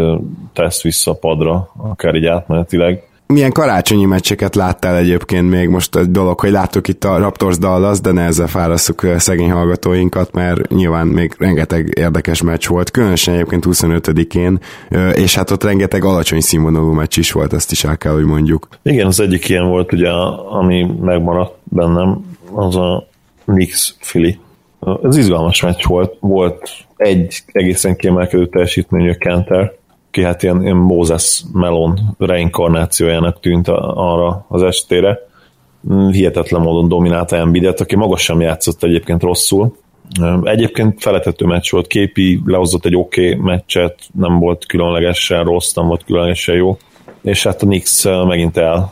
tesz 0.53 0.81
vissza 0.81 1.11
a 1.11 1.17
padra, 1.17 1.71
akár 1.77 2.15
így 2.15 2.25
átmenetileg. 2.25 3.01
Milyen 3.27 3.51
karácsonyi 3.51 4.05
meccseket 4.05 4.55
láttál 4.55 4.95
egyébként 4.95 5.49
még 5.49 5.69
most 5.69 5.95
egy 5.95 6.11
dolog, 6.11 6.39
hogy 6.39 6.51
láttuk 6.51 6.87
itt 6.87 7.03
a 7.03 7.17
Raptors 7.17 7.57
Dallas, 7.57 8.01
de 8.01 8.11
nehezzel 8.11 8.47
fárasszuk 8.47 9.05
szegény 9.17 9.51
hallgatóinkat, 9.51 10.31
mert 10.33 10.69
nyilván 10.69 11.07
még 11.07 11.35
rengeteg 11.37 11.93
érdekes 11.97 12.41
meccs 12.41 12.67
volt, 12.67 12.91
különösen 12.91 13.33
egyébként 13.33 13.65
25-én, 13.67 14.59
és 15.13 15.35
hát 15.35 15.51
ott 15.51 15.63
rengeteg 15.63 16.03
alacsony 16.03 16.39
színvonalú 16.39 16.91
meccs 16.91 17.17
is 17.17 17.31
volt, 17.31 17.53
ezt 17.53 17.71
is 17.71 17.83
el 17.83 17.97
kell, 17.97 18.13
hogy 18.13 18.25
mondjuk. 18.25 18.67
Igen, 18.81 19.05
az 19.05 19.19
egyik 19.19 19.49
ilyen 19.49 19.67
volt 19.67 19.93
ugye, 19.93 20.09
ami 20.49 20.87
megmaradt 21.01 21.55
bennem, 21.63 22.25
az 22.53 22.75
a 22.75 23.07
Knicks 23.45 23.95
Philly 23.99 24.37
ez 25.03 25.17
izgalmas 25.17 25.61
meccs 25.61 25.85
volt. 25.85 26.15
Volt 26.19 26.69
egy 26.95 27.39
egészen 27.51 27.95
kiemelkedő 27.95 28.47
teljesítményű 28.47 29.13
Kenter, 29.13 29.73
ki 30.11 30.23
hát 30.23 30.43
ilyen, 30.43 30.61
ilyen 30.63 30.75
Moses 30.75 31.43
Melon 31.53 31.99
reinkarnációjának 32.17 33.39
tűnt 33.39 33.67
arra 33.67 34.45
az 34.47 34.63
estére. 34.63 35.19
Hihetetlen 36.11 36.61
módon 36.61 36.87
dominálta 36.87 37.35
Embiidet, 37.35 37.81
aki 37.81 37.95
maga 37.95 38.17
sem 38.17 38.41
játszott 38.41 38.83
egyébként 38.83 39.21
rosszul. 39.21 39.75
Egyébként 40.43 41.01
feletető 41.01 41.45
meccs 41.45 41.71
volt, 41.71 41.87
Képi 41.87 42.41
lehozott 42.45 42.85
egy 42.85 42.95
oké 42.95 43.33
okay 43.33 43.43
meccset, 43.43 43.99
nem 44.13 44.39
volt 44.39 44.65
különlegesen 44.65 45.43
rossz, 45.43 45.73
nem 45.73 45.87
volt 45.87 46.03
különlegesen 46.03 46.55
jó, 46.55 46.77
és 47.21 47.43
hát 47.43 47.61
a 47.61 47.65
Knicks 47.65 48.05
megint 48.27 48.57
el 48.57 48.91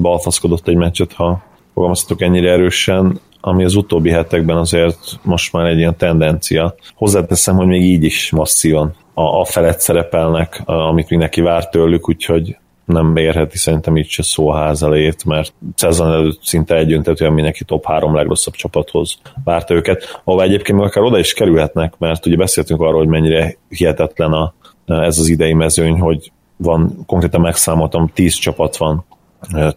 balfaszkodott 0.00 0.68
egy 0.68 0.76
meccset, 0.76 1.12
ha 1.12 1.42
fogalmazhatok 1.74 2.22
ennyire 2.22 2.50
erősen. 2.50 3.20
Ami 3.40 3.64
az 3.64 3.74
utóbbi 3.74 4.10
hetekben 4.10 4.56
azért 4.56 4.98
most 5.22 5.52
már 5.52 5.66
egy 5.66 5.78
ilyen 5.78 5.96
tendencia. 5.96 6.74
Hozzáteszem, 6.94 7.56
hogy 7.56 7.66
még 7.66 7.82
így 7.82 8.04
is 8.04 8.30
masszívan 8.30 8.94
a, 9.14 9.22
a 9.22 9.44
felett 9.44 9.80
szerepelnek, 9.80 10.62
amit 10.64 11.10
mindenki 11.10 11.40
vár 11.40 11.68
tőlük, 11.68 12.08
úgyhogy 12.08 12.56
nem 12.84 13.16
érheti 13.16 13.58
szerintem 13.58 13.96
így 13.96 14.08
se 14.08 14.22
szó 14.22 14.50
házalét, 14.50 15.24
mert 15.24 15.52
szezon 15.74 16.12
előtt 16.12 16.40
szinte 16.42 16.76
egyöntetően 16.76 17.32
mindenki 17.32 17.64
top 17.64 17.84
három 17.84 18.14
legrosszabb 18.14 18.54
csapathoz 18.54 19.18
várta 19.44 19.74
őket, 19.74 20.20
ahol 20.24 20.42
egyébként 20.42 20.78
még 20.78 20.86
akár 20.86 21.04
oda 21.04 21.18
is 21.18 21.32
kerülhetnek, 21.32 21.94
mert 21.98 22.26
ugye 22.26 22.36
beszéltünk 22.36 22.80
arról, 22.80 22.98
hogy 22.98 23.08
mennyire 23.08 23.56
hihetetlen 23.68 24.32
a, 24.32 24.54
ez 24.86 25.18
az 25.18 25.28
idei 25.28 25.52
mezőny, 25.52 25.98
hogy 25.98 26.32
van, 26.56 27.04
konkrétan 27.06 27.40
megszámoltam, 27.40 28.10
10 28.14 28.34
csapat 28.34 28.76
van 28.76 29.04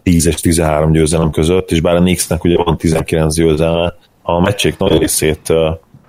10 0.02 0.26
és 0.26 0.34
13 0.34 0.92
győzelem 0.92 1.30
között, 1.30 1.70
és 1.70 1.80
bár 1.80 1.96
a 1.96 2.00
Knicksnek 2.00 2.44
ugye 2.44 2.56
van 2.56 2.76
19 2.76 3.34
győzelme, 3.34 3.94
a 4.22 4.40
meccsék 4.40 4.78
nagy 4.78 4.98
részét 4.98 5.52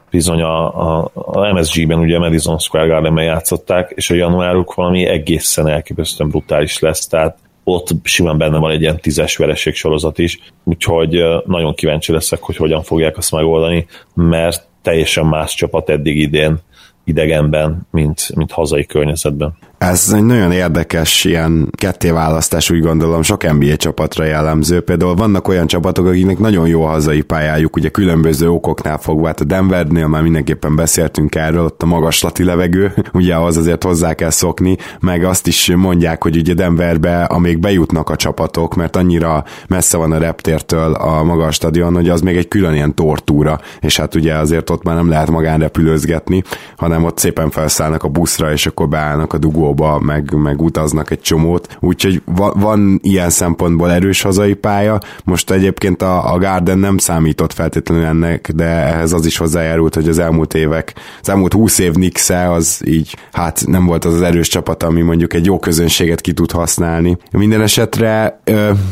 bizony 0.10 0.42
a, 0.42 0.98
a, 0.98 1.12
a 1.14 1.54
MSG-ben, 1.54 2.00
ugye 2.00 2.16
a 2.16 2.20
Madison 2.20 2.58
Square 2.58 2.88
Garden-ben 2.88 3.24
játszották, 3.24 3.92
és 3.96 4.10
a 4.10 4.14
januáruk 4.14 4.74
valami 4.74 5.06
egészen 5.06 5.68
elképesztően 5.68 6.30
brutális 6.30 6.80
lesz, 6.80 7.08
tehát 7.08 7.38
ott 7.64 7.90
simán 8.04 8.38
benne 8.38 8.58
van 8.58 8.72
egy 8.72 8.82
ilyen 8.82 9.00
tízes 9.00 9.38
vereség 9.38 9.76
sorozat 9.76 10.18
is, 10.18 10.40
úgyhogy 10.64 11.24
nagyon 11.46 11.74
kíváncsi 11.74 12.12
leszek, 12.12 12.42
hogy 12.42 12.56
hogyan 12.56 12.84
fogják 12.84 13.18
azt 13.18 13.32
megoldani, 13.32 13.86
mert 14.14 14.68
teljesen 14.82 15.26
más 15.26 15.54
csapat 15.54 15.90
eddig 15.90 16.18
idén 16.18 16.58
idegenben, 17.04 17.88
mint, 17.92 18.36
mint 18.36 18.52
hazai 18.52 18.86
környezetben. 18.86 19.58
Ez 19.78 20.12
egy 20.16 20.24
nagyon 20.24 20.52
érdekes 20.52 21.24
ilyen 21.24 21.70
kettéválasztás, 21.78 22.70
úgy 22.70 22.82
gondolom, 22.82 23.22
sok 23.22 23.58
NBA 23.58 23.76
csapatra 23.76 24.24
jellemző. 24.24 24.82
Például 24.82 25.16
vannak 25.16 25.48
olyan 25.48 25.68
csapatok, 25.68 26.08
akiknek 26.08 26.40
nagyon 26.40 26.68
jó 26.68 26.84
a 26.84 26.90
hazai 26.90 27.22
pályájuk, 27.22 27.76
ugye 27.76 27.90
különböző 27.90 28.50
okoknál 28.50 28.98
fogva. 28.98 29.28
Hát 29.28 29.40
a 29.40 29.44
Denvernél 29.44 30.08
már 30.08 30.22
mindenképpen 30.22 30.76
beszéltünk 30.76 31.36
erről, 31.36 31.64
ott 31.64 31.82
a 31.82 31.86
magaslati 31.86 32.44
levegő, 32.44 32.94
ugye 33.14 33.36
ahhoz 33.36 33.58
azért 33.58 33.84
hozzá 33.84 34.14
kell 34.14 34.30
szokni, 34.30 34.78
meg 35.00 35.24
azt 35.24 35.48
is 35.48 35.72
mondják, 35.76 36.24
hogy 36.24 36.38
ugye 36.38 36.54
Denverbe, 36.54 37.24
amíg 37.24 37.60
bejutnak 37.60 38.10
a 38.10 38.16
csapatok, 38.16 38.76
mert 38.76 38.96
annyira 38.96 39.44
messze 39.68 39.98
van 39.98 40.12
a 40.12 40.18
reptértől 40.18 40.94
a 40.94 41.24
magas 41.24 41.56
stadion, 41.56 41.94
hogy 41.94 42.10
az 42.10 42.22
még 42.22 42.38
egy 42.38 42.48
külön 42.48 42.74
ilyen 42.74 42.96
tortúra, 42.96 43.60
és 43.80 43.98
hát 43.98 44.16
ugye 44.16 44.34
azért 44.34 44.70
ott 44.70 44.84
már 44.84 44.96
nem 44.96 45.10
lehet 45.10 45.30
magánrepülőzgetni, 45.30 46.44
hanem 46.78 47.04
ott 47.04 47.18
szépen 47.18 47.50
felszállnak 47.50 48.04
a 48.04 48.08
buszra, 48.08 48.52
és 48.52 48.66
akkor 48.66 48.88
beállnak 48.88 49.34
a 49.34 49.38
dugó 49.38 49.65
Tokióba, 49.66 50.00
meg, 50.00 50.34
meg 50.34 50.62
utaznak 50.62 51.12
egy 51.12 51.20
csomót, 51.20 51.78
úgyhogy 51.80 52.22
va, 52.26 52.54
van 52.56 53.00
ilyen 53.04 53.30
szempontból 53.30 53.92
erős 53.92 54.22
hazai 54.22 54.54
pálya. 54.54 55.00
Most 55.24 55.52
egyébként 55.52 56.02
a, 56.02 56.34
a 56.34 56.38
Garden 56.38 56.78
nem 56.78 56.98
számított 56.98 57.54
feltétlenül 57.54 58.06
ennek, 58.06 58.52
de 58.56 58.66
ehhez 58.66 59.14
az 59.14 59.26
is 59.26 59.38
hozzájárult, 59.38 59.96
hogy 59.96 60.10
az 60.10 60.20
elmúlt 60.20 60.54
évek, 60.54 60.94
az 61.22 61.30
elmúlt 61.30 61.54
húsz 61.54 61.80
év 61.80 61.94
nix 61.94 62.30
az 62.30 62.82
így, 62.86 63.18
hát 63.32 63.64
nem 63.68 63.86
volt 63.86 64.06
az 64.06 64.14
az 64.14 64.22
erős 64.22 64.48
csapat, 64.48 64.84
ami 64.84 65.02
mondjuk 65.02 65.34
egy 65.34 65.46
jó 65.46 65.60
közönséget 65.60 66.22
ki 66.22 66.34
tud 66.34 66.52
használni. 66.52 67.18
Minden 67.32 67.62
esetre, 67.62 68.42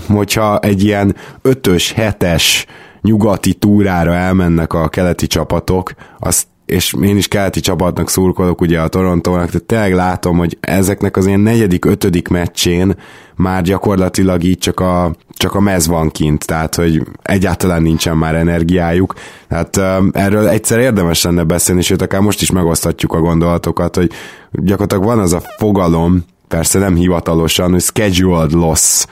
hogyha 0.07 0.59
egy 0.59 0.83
ilyen 0.83 1.15
ötös, 1.41 1.91
hetes 1.91 2.65
nyugati 3.01 3.53
túrára 3.53 4.13
elmennek 4.13 4.73
a 4.73 4.87
keleti 4.87 5.27
csapatok, 5.27 5.91
azt 6.19 6.47
és 6.65 6.95
én 7.01 7.17
is 7.17 7.27
keleti 7.27 7.59
csapatnak 7.59 8.09
szurkolok 8.09 8.61
ugye 8.61 8.79
a 8.81 8.87
Torontónak, 8.87 9.45
tehát 9.45 9.63
tényleg 9.63 9.93
látom, 9.93 10.37
hogy 10.37 10.57
ezeknek 10.59 11.17
az 11.17 11.25
ilyen 11.25 11.39
negyedik, 11.39 11.85
ötödik 11.85 12.27
meccsén 12.27 12.95
már 13.35 13.61
gyakorlatilag 13.61 14.43
így 14.43 14.57
csak 14.57 14.79
a, 14.79 15.15
csak 15.33 15.55
a 15.55 15.59
mez 15.59 15.87
van 15.87 16.09
kint, 16.09 16.45
tehát 16.45 16.75
hogy 16.75 17.01
egyáltalán 17.21 17.81
nincsen 17.81 18.17
már 18.17 18.35
energiájuk. 18.35 19.13
Tehát 19.47 19.77
um, 19.77 20.09
erről 20.13 20.47
egyszer 20.47 20.79
érdemes 20.79 21.23
lenne 21.23 21.43
beszélni, 21.43 21.81
sőt 21.81 22.01
akár 22.01 22.21
most 22.21 22.41
is 22.41 22.51
megoszthatjuk 22.51 23.13
a 23.13 23.19
gondolatokat, 23.19 23.95
hogy 23.95 24.11
gyakorlatilag 24.51 25.03
van 25.03 25.19
az 25.19 25.33
a 25.33 25.41
fogalom, 25.57 26.25
persze 26.47 26.79
nem 26.79 26.95
hivatalosan, 26.95 27.71
hogy 27.71 27.81
scheduled 27.81 28.51
loss, 28.51 29.05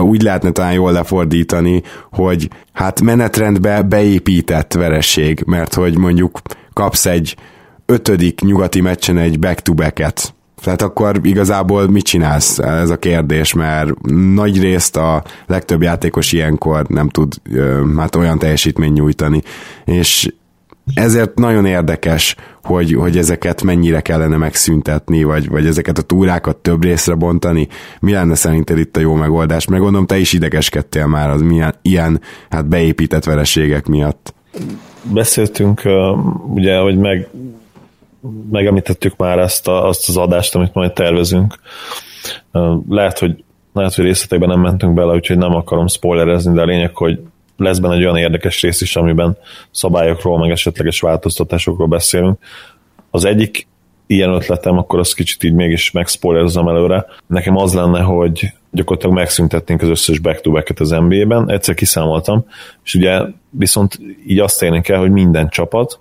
úgy 0.00 0.22
lehetne 0.22 0.50
talán 0.50 0.72
jól 0.72 0.92
lefordítani, 0.92 1.82
hogy 2.10 2.48
hát 2.72 3.00
menetrendbe 3.00 3.82
beépített 3.82 4.72
vereség, 4.72 5.42
mert 5.46 5.74
hogy 5.74 5.98
mondjuk 5.98 6.40
kapsz 6.78 7.06
egy 7.06 7.36
ötödik 7.86 8.40
nyugati 8.40 8.80
meccsen 8.80 9.18
egy 9.18 9.38
back-to-back-et, 9.38 10.34
tehát 10.62 10.82
akkor 10.82 11.20
igazából 11.22 11.88
mit 11.88 12.04
csinálsz? 12.04 12.58
Ez 12.58 12.90
a 12.90 12.96
kérdés, 12.96 13.52
mert 13.52 14.00
nagy 14.34 14.60
részt 14.60 14.96
a 14.96 15.24
legtöbb 15.46 15.82
játékos 15.82 16.32
ilyenkor 16.32 16.86
nem 16.88 17.08
tud 17.08 17.34
hát 17.96 18.16
olyan 18.16 18.38
teljesítmény 18.38 18.92
nyújtani. 18.92 19.42
És 19.84 20.32
ezért 20.94 21.38
nagyon 21.38 21.66
érdekes, 21.66 22.36
hogy, 22.62 22.94
hogy 22.94 23.18
ezeket 23.18 23.62
mennyire 23.62 24.00
kellene 24.00 24.36
megszüntetni, 24.36 25.22
vagy, 25.22 25.48
vagy 25.48 25.66
ezeket 25.66 25.98
a 25.98 26.02
túrákat 26.02 26.56
több 26.56 26.82
részre 26.82 27.14
bontani. 27.14 27.68
Mi 28.00 28.12
lenne 28.12 28.34
szerinted 28.34 28.78
itt 28.78 28.96
a 28.96 29.00
jó 29.00 29.14
megoldás? 29.14 29.66
Meg 29.66 29.80
gondolom, 29.80 30.06
te 30.06 30.18
is 30.18 30.32
idegeskedtél 30.32 31.06
már 31.06 31.30
az 31.30 31.40
milyen, 31.40 31.74
ilyen 31.82 32.20
hát 32.50 32.68
beépített 32.68 33.24
vereségek 33.24 33.86
miatt 33.86 34.36
beszéltünk, 35.02 35.82
ugye, 36.54 36.78
hogy 36.78 36.96
meg, 36.96 37.28
megemlítettük 38.50 39.16
már 39.16 39.38
ezt 39.38 39.68
a, 39.68 39.86
azt 39.86 40.08
az 40.08 40.16
adást, 40.16 40.54
amit 40.54 40.74
majd 40.74 40.92
tervezünk. 40.92 41.54
Lehet, 42.88 43.18
hogy 43.18 43.44
lehet, 43.72 43.94
hogy 43.94 44.04
részletekben 44.04 44.48
nem 44.48 44.60
mentünk 44.60 44.94
bele, 44.94 45.14
úgyhogy 45.14 45.38
nem 45.38 45.54
akarom 45.54 45.86
spoilerezni, 45.86 46.54
de 46.54 46.60
a 46.60 46.64
lényeg, 46.64 46.96
hogy 46.96 47.20
lesz 47.56 47.78
benne 47.78 47.94
egy 47.94 48.02
olyan 48.02 48.16
érdekes 48.16 48.62
rész 48.62 48.80
is, 48.80 48.96
amiben 48.96 49.36
szabályokról, 49.70 50.38
meg 50.38 50.50
esetleges 50.50 51.00
változtatásokról 51.00 51.86
beszélünk. 51.86 52.38
Az 53.10 53.24
egyik 53.24 53.66
ilyen 54.06 54.32
ötletem, 54.32 54.78
akkor 54.78 54.98
azt 54.98 55.14
kicsit 55.14 55.42
így 55.42 55.52
mégis 55.52 55.90
megszpoilerozom 55.90 56.68
előre. 56.68 57.06
Nekem 57.26 57.56
az 57.56 57.74
lenne, 57.74 58.00
hogy 58.00 58.52
gyakorlatilag 58.70 59.16
megszüntetnénk 59.16 59.82
az 59.82 59.88
összes 59.88 60.18
back-to-back-et 60.18 60.80
az 60.80 60.90
NBA-ben, 60.90 61.50
egyszer 61.50 61.74
kiszámoltam, 61.74 62.44
és 62.84 62.94
ugye 62.94 63.20
viszont 63.50 63.98
így 64.26 64.38
azt 64.38 64.62
érnénk 64.62 64.88
el, 64.88 64.98
hogy 64.98 65.10
minden 65.10 65.48
csapat, 65.48 66.00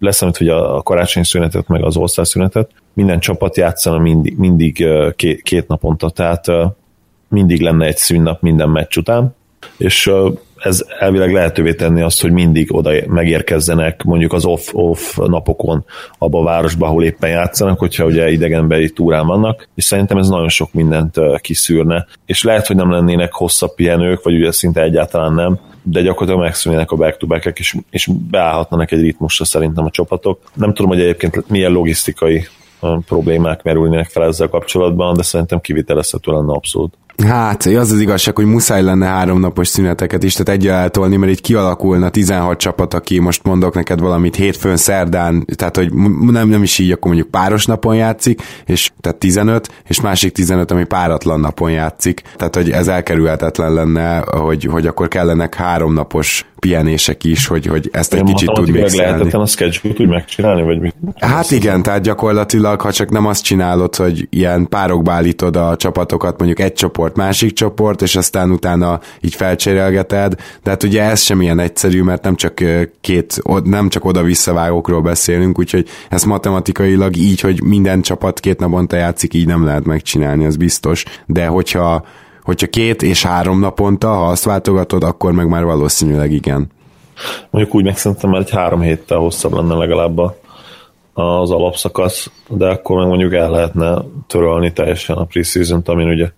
leszámít, 0.00 0.36
hogy 0.36 0.48
a 0.48 0.82
karácsonyi 0.82 1.26
szünetet, 1.26 1.68
meg 1.68 1.84
az 1.84 1.96
osztály 1.96 2.24
szünetet, 2.24 2.70
minden 2.92 3.20
csapat 3.20 3.56
játszana 3.56 3.98
mindig, 3.98 4.38
mindig 4.38 4.86
két, 5.16 5.42
két 5.42 5.68
naponta, 5.68 6.10
tehát 6.10 6.46
mindig 7.28 7.60
lenne 7.60 7.86
egy 7.86 7.96
szünnap 7.96 8.42
minden 8.42 8.68
meccs 8.68 8.96
után, 8.96 9.34
és 9.76 10.12
ez 10.64 10.84
elvileg 10.98 11.32
lehetővé 11.32 11.74
tenni 11.74 12.00
azt, 12.00 12.22
hogy 12.22 12.32
mindig 12.32 12.74
oda 12.74 12.90
megérkezzenek 13.06 14.02
mondjuk 14.02 14.32
az 14.32 14.44
off-off 14.44 15.16
napokon 15.16 15.84
abba 16.18 16.40
a 16.40 16.44
városba, 16.44 16.86
ahol 16.86 17.04
éppen 17.04 17.30
játszanak, 17.30 17.78
hogyha 17.78 18.04
ugye 18.04 18.30
idegenbeli 18.30 18.90
túrán 18.90 19.26
vannak, 19.26 19.68
és 19.74 19.84
szerintem 19.84 20.18
ez 20.18 20.28
nagyon 20.28 20.48
sok 20.48 20.72
mindent 20.72 21.16
kiszűrne. 21.40 22.06
És 22.26 22.42
lehet, 22.42 22.66
hogy 22.66 22.76
nem 22.76 22.90
lennének 22.90 23.32
hosszabb 23.32 23.74
pihenők, 23.74 24.22
vagy 24.22 24.34
ugye 24.34 24.52
szinte 24.52 24.82
egyáltalán 24.82 25.32
nem, 25.32 25.58
de 25.82 26.00
gyakorlatilag 26.00 26.40
megszűnnének 26.40 26.90
a 26.90 26.96
back 26.96 27.16
to 27.16 27.26
back 27.26 27.58
és, 27.58 27.76
és 27.90 28.10
beállhatnának 28.30 28.90
egy 28.90 29.00
ritmusra 29.00 29.44
szerintem 29.44 29.84
a 29.84 29.90
csapatok. 29.90 30.40
Nem 30.54 30.74
tudom, 30.74 30.90
hogy 30.90 31.00
egyébként 31.00 31.48
milyen 31.48 31.72
logisztikai 31.72 32.46
problémák 33.06 33.62
merülnének 33.62 34.08
fel 34.08 34.24
ezzel 34.24 34.48
kapcsolatban, 34.48 35.16
de 35.16 35.22
szerintem 35.22 35.60
kivitelezhető 35.60 36.32
lenne 36.32 36.52
abszolút. 36.52 36.94
Hát, 37.22 37.66
az 37.66 37.92
az 37.92 38.00
igazság, 38.00 38.36
hogy 38.36 38.44
muszáj 38.44 38.82
lenne 38.82 39.06
háromnapos 39.06 39.68
szüneteket 39.68 40.22
is, 40.22 40.32
tehát 40.32 40.60
egyel 40.60 40.76
eltolni, 40.76 41.16
mert 41.16 41.32
így 41.32 41.40
kialakulna 41.40 42.08
16 42.08 42.58
csapat, 42.58 42.94
aki 42.94 43.18
most 43.18 43.42
mondok 43.42 43.74
neked 43.74 44.00
valamit 44.00 44.36
hétfőn, 44.36 44.76
szerdán, 44.76 45.46
tehát 45.56 45.76
hogy 45.76 45.92
nem, 46.20 46.48
nem 46.48 46.62
is 46.62 46.78
így, 46.78 46.90
akkor 46.90 47.06
mondjuk 47.06 47.30
páros 47.30 47.66
napon 47.66 47.96
játszik, 47.96 48.42
és 48.66 48.90
tehát 49.00 49.18
15, 49.18 49.68
és 49.88 50.00
másik 50.00 50.32
15, 50.32 50.70
ami 50.70 50.84
páratlan 50.84 51.40
napon 51.40 51.70
játszik. 51.70 52.22
Tehát, 52.36 52.54
hogy 52.54 52.70
ez 52.70 52.88
elkerülhetetlen 52.88 53.72
lenne, 53.72 54.18
hogy, 54.18 54.64
hogy 54.64 54.86
akkor 54.86 55.08
kellenek 55.08 55.54
háromnapos 55.54 56.46
pihenések 56.64 57.24
is, 57.24 57.46
hogy, 57.46 57.66
hogy 57.66 57.88
ezt 57.92 58.14
egy 58.14 58.18
Én 58.18 58.24
kicsit 58.24 58.52
tud 58.52 58.70
még 58.70 58.92
lehetetlen 58.92 59.40
a 59.40 59.46
schedule 59.46 59.94
úgy 59.98 60.08
megcsinálni, 60.08 60.62
vagy 60.62 60.80
mi? 60.80 60.92
Hát 61.20 61.50
igen, 61.50 61.82
tehát 61.82 62.02
gyakorlatilag, 62.02 62.80
ha 62.80 62.92
csak 62.92 63.10
nem 63.10 63.26
azt 63.26 63.44
csinálod, 63.44 63.96
hogy 63.96 64.26
ilyen 64.30 64.68
párokba 64.68 65.12
állítod 65.12 65.56
a 65.56 65.76
csapatokat, 65.76 66.38
mondjuk 66.38 66.60
egy 66.60 66.72
csoport, 66.72 67.03
másik 67.12 67.52
csoport, 67.52 68.02
és 68.02 68.16
aztán 68.16 68.50
utána 68.50 69.00
így 69.20 69.34
felcserélgeted, 69.34 70.34
de 70.62 70.70
hát 70.70 70.82
ugye 70.82 71.02
ez 71.02 71.20
sem 71.20 71.42
ilyen 71.42 71.58
egyszerű, 71.58 72.02
mert 72.02 72.22
nem 72.22 72.34
csak 72.34 72.60
két, 73.00 73.42
nem 73.64 73.88
csak 73.88 74.04
oda-visszavágókról 74.04 75.00
beszélünk, 75.00 75.58
úgyhogy 75.58 75.88
ez 76.08 76.24
matematikailag 76.24 77.16
így, 77.16 77.40
hogy 77.40 77.62
minden 77.62 78.02
csapat 78.02 78.40
két 78.40 78.58
naponta 78.58 78.96
játszik, 78.96 79.34
így 79.34 79.46
nem 79.46 79.64
lehet 79.64 79.84
megcsinálni, 79.84 80.44
az 80.44 80.56
biztos, 80.56 81.04
de 81.26 81.46
hogyha 81.46 82.04
Hogyha 82.44 82.66
két 82.66 83.02
és 83.02 83.24
három 83.24 83.60
naponta, 83.60 84.08
ha 84.08 84.24
azt 84.24 84.44
váltogatod, 84.44 85.02
akkor 85.02 85.32
meg 85.32 85.48
már 85.48 85.64
valószínűleg 85.64 86.32
igen. 86.32 86.70
Mondjuk 87.50 87.74
úgy 87.74 87.84
meg 87.84 87.96
szerintem 87.96 88.30
már 88.30 88.40
egy 88.40 88.50
három 88.50 88.80
héttel 88.80 89.18
hosszabb 89.18 89.52
lenne 89.52 89.74
legalább 89.74 90.18
az 91.12 91.50
alapszakasz, 91.50 92.30
de 92.48 92.66
akkor 92.66 92.98
meg 92.98 93.06
mondjuk 93.06 93.34
el 93.34 93.50
lehetne 93.50 94.02
törölni 94.26 94.72
teljesen 94.72 95.16
a 95.16 95.24
preseason 95.24 95.82
amin 95.84 96.08
ugye 96.08 96.30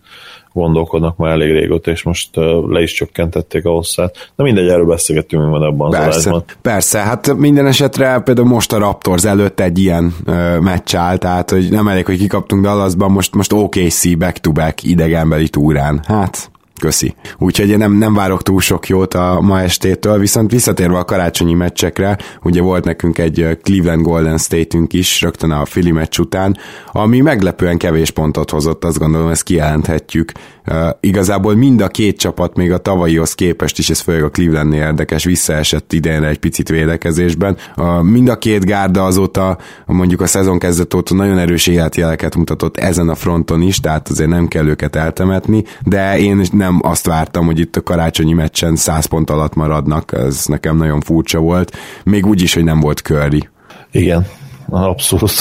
gondolkodnak 0.57 1.17
már 1.17 1.31
elég 1.31 1.53
régóta, 1.53 1.91
és 1.91 2.03
most 2.03 2.37
le 2.67 2.83
is 2.83 2.93
csökkentették 2.93 3.65
a 3.65 3.71
hosszát. 3.71 4.33
Na 4.37 4.45
mindegy, 4.45 4.69
erről 4.69 4.87
beszélgettünk 4.87 5.43
még 5.43 5.51
van 5.51 5.63
az 5.63 5.99
persze, 5.99 6.09
adásban. 6.09 6.45
Persze, 6.63 6.99
hát 6.99 7.35
minden 7.35 7.67
esetre 7.67 8.19
például 8.19 8.49
most 8.49 8.73
a 8.73 8.79
Raptors 8.79 9.25
előtt 9.25 9.61
egy 9.61 9.79
ilyen 9.79 10.15
ö, 10.25 10.59
meccs 10.61 10.97
áll, 10.97 11.17
tehát 11.17 11.51
hogy 11.51 11.71
nem 11.71 11.89
elég, 11.89 12.05
hogy 12.05 12.19
kikaptunk 12.19 12.63
Dallasban, 12.63 13.11
most, 13.11 13.35
most 13.35 13.53
OKC 13.53 14.17
back-to-back 14.17 14.83
idegenbeli 14.83 15.49
túrán. 15.49 16.01
Hát 16.07 16.51
Köszi. 16.79 17.15
Úgyhogy 17.39 17.69
én 17.69 17.79
nem, 17.79 17.93
nem 17.93 18.15
várok 18.15 18.43
túl 18.43 18.61
sok 18.61 18.89
jót 18.89 19.15
a 19.15 19.41
ma 19.41 19.61
estétől, 19.61 20.19
viszont 20.19 20.51
visszatérve 20.51 20.99
a 20.99 21.05
karácsonyi 21.05 21.55
meccsekre, 21.55 22.19
ugye 22.43 22.61
volt 22.61 22.85
nekünk 22.85 23.19
egy 23.19 23.59
Cleveland 23.63 24.03
Golden 24.03 24.39
State-ünk 24.39 24.93
is 24.93 25.21
rögtön 25.21 25.51
a 25.51 25.63
Philly 25.63 25.91
meccs 25.91 26.19
után, 26.19 26.57
ami 26.93 27.21
meglepően 27.21 27.79
kevés 27.79 28.11
pontot 28.11 28.51
hozott, 28.51 28.85
azt 28.85 28.99
gondolom, 28.99 29.29
ezt 29.29 29.43
kijelenthetjük. 29.43 30.33
Uh, 30.71 30.89
igazából 31.01 31.55
mind 31.55 31.81
a 31.81 31.89
két 31.89 32.19
csapat 32.19 32.57
még 32.57 32.73
a 32.73 32.79
tavalyihoz 32.79 33.35
képest 33.35 33.79
is, 33.79 33.91
ez 33.91 34.01
főleg 34.01 34.23
a 34.23 34.31
Clevelandnél 34.31 34.83
érdekes, 34.83 35.25
visszaesett 35.25 35.93
idejére 35.93 36.29
egy 36.29 36.39
picit 36.39 36.69
védekezésben. 36.69 37.57
Uh, 37.77 38.03
mind 38.03 38.29
a 38.29 38.39
két 38.39 38.65
gárda 38.65 39.05
azóta, 39.05 39.59
mondjuk 39.87 40.21
a 40.21 40.27
szezon 40.27 40.59
kezdet 40.59 40.95
óta 40.95 41.15
nagyon 41.15 41.39
erős 41.39 41.67
életjeleket 41.67 42.37
mutatott 42.37 42.77
ezen 42.77 43.09
a 43.09 43.15
fronton 43.15 43.63
is, 43.63 43.81
tehát 43.81 44.09
azért 44.09 44.31
nem 44.31 44.49
kell 44.49 44.67
őket 44.67 44.97
eltemetni, 44.97 45.65
de 45.85 46.19
én 46.19 46.43
nem 46.53 46.66
azt 46.83 47.07
vártam, 47.07 47.47
hogy 47.47 47.59
itt 47.59 47.77
a 47.77 47.83
karácsonyi 47.83 48.33
meccsen 48.33 48.77
100 48.77 49.07
pont 49.07 49.31
alatt 49.31 49.55
maradnak, 49.55 50.13
ez 50.13 50.47
nekem 50.47 50.77
nagyon 50.77 51.01
furcsa 51.01 51.39
volt, 51.39 51.77
még 52.05 52.27
úgy 52.27 52.43
is, 52.43 52.55
hogy 52.55 52.65
nem 52.65 52.81
volt 52.81 52.99
Curry. 52.99 53.49
Igen, 53.91 54.27
abszolút. 54.69 55.33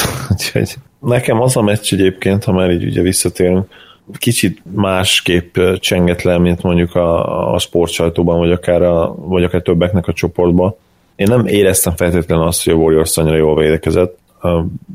Nekem 1.00 1.42
az 1.42 1.58
a 1.58 1.62
meccs 1.62 1.94
egyébként, 1.94 2.44
ha 2.44 2.52
már 2.52 2.72
így 2.72 2.86
ugye 2.86 3.02
visszatérünk, 3.02 3.68
kicsit 4.18 4.62
másképp 4.76 5.58
csengett 5.80 6.22
le, 6.22 6.38
mint 6.38 6.62
mondjuk 6.62 6.96
a, 6.96 7.54
a 7.54 7.60
sportsajtóban, 7.60 8.38
vagy 8.38 8.52
akár, 8.52 8.82
a, 8.82 9.16
vagy 9.18 9.44
akár 9.44 9.62
többeknek 9.62 10.08
a 10.08 10.14
csoportban. 10.14 10.76
Én 11.16 11.28
nem 11.30 11.48
éreztem 11.48 11.96
feltétlenül 11.96 12.46
azt, 12.46 12.64
hogy 12.64 12.74
a 12.74 12.78
Warriors 12.78 13.18
annyira 13.18 13.38
jól 13.38 13.56
védekezett. 13.56 14.18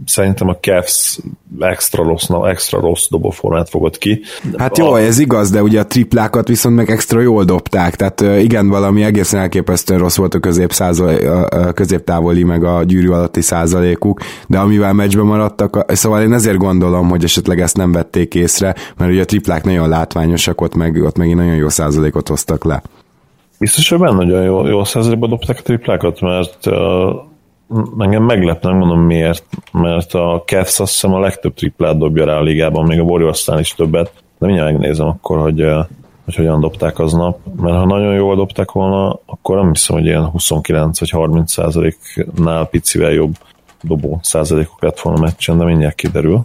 Szerintem 0.04 0.48
a 0.48 0.56
Cavs 0.60 1.18
extra 1.58 2.04
rossz, 2.04 2.28
extra 2.44 2.80
rossz 2.80 3.06
dobóformát 3.08 3.68
fogott 3.68 3.98
ki. 3.98 4.20
Hát 4.56 4.78
jó, 4.78 4.92
a... 4.92 5.00
ez 5.00 5.18
igaz, 5.18 5.50
de 5.50 5.62
ugye 5.62 5.80
a 5.80 5.86
triplákat 5.86 6.48
viszont 6.48 6.76
meg 6.76 6.90
extra 6.90 7.20
jól 7.20 7.44
dobták, 7.44 7.96
tehát 7.96 8.20
igen, 8.42 8.68
valami 8.68 9.02
egészen 9.02 9.40
elképesztően 9.40 10.00
rossz 10.00 10.16
volt 10.16 10.34
a, 10.34 10.38
közép 10.38 10.72
százal, 10.72 11.14
a 11.48 11.72
középtávoli 11.72 12.44
meg 12.44 12.64
a 12.64 12.82
gyűrű 12.84 13.08
alatti 13.08 13.40
százalékuk, 13.40 14.20
de 14.46 14.58
amivel 14.58 14.92
meccsbe 14.92 15.22
maradtak, 15.22 15.92
szóval 15.92 16.22
én 16.22 16.32
ezért 16.32 16.56
gondolom, 16.56 17.08
hogy 17.08 17.24
esetleg 17.24 17.60
ezt 17.60 17.76
nem 17.76 17.92
vették 17.92 18.34
észre, 18.34 18.74
mert 18.96 19.10
ugye 19.10 19.22
a 19.22 19.24
triplák 19.24 19.64
nagyon 19.64 19.88
látványosak, 19.88 20.60
ott 20.60 20.74
meg, 20.74 21.02
ott 21.02 21.16
megint 21.16 21.38
nagyon 21.38 21.54
jó 21.54 21.68
százalékot 21.68 22.28
hoztak 22.28 22.64
le. 22.64 22.82
Biztos, 23.58 23.88
hogy 23.88 23.98
benne 23.98 24.24
nagyon 24.24 24.42
jó, 24.42 24.66
jó 24.66 24.84
százalékban 24.84 25.28
dobták 25.28 25.58
a 25.58 25.62
triplákat, 25.62 26.20
mert 26.20 26.66
uh, 26.66 26.74
engem 27.98 28.22
meglep, 28.22 28.62
nem 28.62 28.76
mondom 28.76 29.00
miért, 29.00 29.44
mert 29.72 30.14
a 30.14 30.42
Cavs 30.46 30.80
azt 30.80 30.92
hiszem 30.92 31.14
a 31.14 31.20
legtöbb 31.20 31.54
triplát 31.54 31.98
dobja 31.98 32.24
rá 32.24 32.36
a 32.36 32.42
ligában, 32.42 32.86
még 32.86 33.00
a 33.00 33.02
warriors 33.02 33.48
is 33.58 33.74
többet, 33.74 34.12
de 34.38 34.46
mindjárt 34.46 34.72
megnézem 34.72 35.06
akkor, 35.06 35.38
hogy, 35.38 35.64
hogy 36.24 36.34
hogyan 36.34 36.60
dobták 36.60 36.98
aznap, 36.98 37.38
mert 37.60 37.76
ha 37.76 37.84
nagyon 37.84 38.14
jól 38.14 38.36
dobták 38.36 38.72
volna, 38.72 39.18
akkor 39.26 39.56
nem 39.56 39.72
hiszem, 39.72 39.96
hogy 39.96 40.06
ilyen 40.06 40.24
29 40.24 41.00
vagy 41.00 41.10
30 41.10 41.52
százaléknál 41.52 42.66
picivel 42.66 43.10
jobb 43.10 43.34
dobó 43.82 44.18
százalékok 44.22 44.82
lett 44.82 45.00
volna 45.00 45.18
a 45.18 45.22
meccsen, 45.22 45.58
de 45.58 45.64
mindjárt 45.64 45.94
kiderül. 45.94 46.40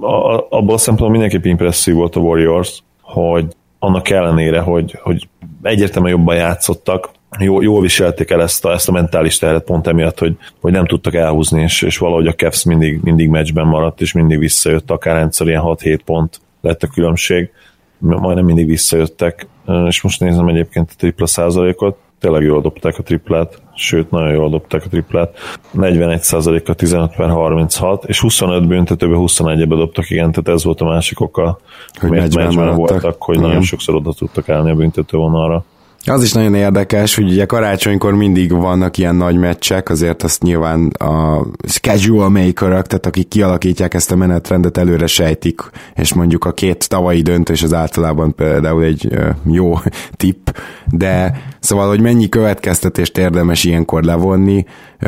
A, 0.00 0.46
abból 0.50 0.74
a 0.74 0.78
szempontból 0.78 1.10
mindenképp 1.10 1.44
impresszív 1.44 1.94
volt 1.94 2.16
a 2.16 2.20
Warriors, 2.20 2.82
hogy 3.00 3.46
annak 3.78 4.10
ellenére, 4.10 4.60
hogy, 4.60 4.98
hogy 5.02 5.28
egyértelműen 5.62 6.16
jobban 6.16 6.36
játszottak, 6.36 7.10
jó, 7.38 7.62
jól 7.62 7.80
viselték 7.80 8.30
el 8.30 8.42
ezt 8.42 8.64
a, 8.64 8.72
ezt 8.72 8.88
a 8.88 8.92
mentális 8.92 9.38
terhet 9.38 9.64
pont 9.64 9.86
emiatt, 9.86 10.18
hogy, 10.18 10.36
hogy 10.60 10.72
nem 10.72 10.86
tudtak 10.86 11.14
elhúzni, 11.14 11.62
és, 11.62 11.82
és 11.82 11.98
valahogy 11.98 12.26
a 12.26 12.34
Cavs 12.34 12.64
mindig, 12.64 13.00
mindig 13.02 13.28
meccsben 13.28 13.66
maradt, 13.66 14.00
és 14.00 14.12
mindig 14.12 14.38
visszajött, 14.38 14.90
akár 14.90 15.16
egyszer 15.16 15.46
ilyen 15.46 15.62
6-7 15.64 15.98
pont 16.04 16.40
lett 16.60 16.82
a 16.82 16.86
különbség, 16.86 17.50
majdnem 17.98 18.44
mindig 18.44 18.66
visszajöttek, 18.66 19.46
és 19.86 20.02
most 20.02 20.20
nézem 20.20 20.48
egyébként 20.48 20.90
a 20.90 20.94
tripla 20.96 21.26
százalékot, 21.26 21.96
tényleg 22.20 22.42
jól 22.42 22.60
dobták 22.60 22.98
a 22.98 23.02
triplát, 23.02 23.62
sőt, 23.74 24.10
nagyon 24.10 24.32
jól 24.32 24.50
dobták 24.50 24.84
a 24.84 24.88
triplát. 24.88 25.36
41 25.70 26.20
a 26.66 26.74
15 26.74 27.16
per 27.16 27.28
36, 27.28 28.04
és 28.04 28.20
25 28.20 28.66
büntetőbe 28.66 29.16
21 29.16 29.68
be 29.68 29.76
dobtak, 29.76 30.10
igen, 30.10 30.30
tehát 30.30 30.48
ez 30.48 30.64
volt 30.64 30.80
a 30.80 30.84
másik 30.84 31.20
oka, 31.20 31.58
hogy 32.00 32.10
meccsben 32.10 32.74
voltak, 32.74 33.22
hogy 33.22 33.36
igen. 33.36 33.48
nagyon 33.48 33.62
sokszor 33.62 33.94
oda 33.94 34.12
tudtak 34.12 34.48
állni 34.48 34.70
a 34.70 34.74
büntetővonalra. 34.74 35.64
Az 36.04 36.22
is 36.22 36.32
nagyon 36.32 36.54
érdekes, 36.54 37.14
hogy 37.14 37.28
ugye 37.28 37.44
karácsonykor 37.44 38.14
mindig 38.14 38.52
vannak 38.52 38.96
ilyen 38.96 39.14
nagy 39.14 39.36
meccsek, 39.36 39.88
azért 39.88 40.22
azt 40.22 40.42
nyilván 40.42 40.86
a 40.88 41.46
schedule 41.68 42.28
makerek, 42.28 42.86
tehát 42.86 43.06
akik 43.06 43.28
kialakítják 43.28 43.94
ezt 43.94 44.10
a 44.10 44.16
menetrendet, 44.16 44.76
előre 44.76 45.06
sejtik, 45.06 45.60
és 45.94 46.14
mondjuk 46.14 46.44
a 46.44 46.52
két 46.52 46.88
tavalyi 46.88 47.22
döntés 47.22 47.62
az 47.62 47.72
általában 47.72 48.34
például 48.34 48.82
egy 48.82 49.08
jó 49.50 49.74
tipp, 50.16 50.48
de 50.90 51.42
szóval, 51.60 51.88
hogy 51.88 52.00
mennyi 52.00 52.28
következtetést 52.28 53.18
érdemes 53.18 53.64
ilyenkor 53.64 54.02
levonni, 54.02 54.64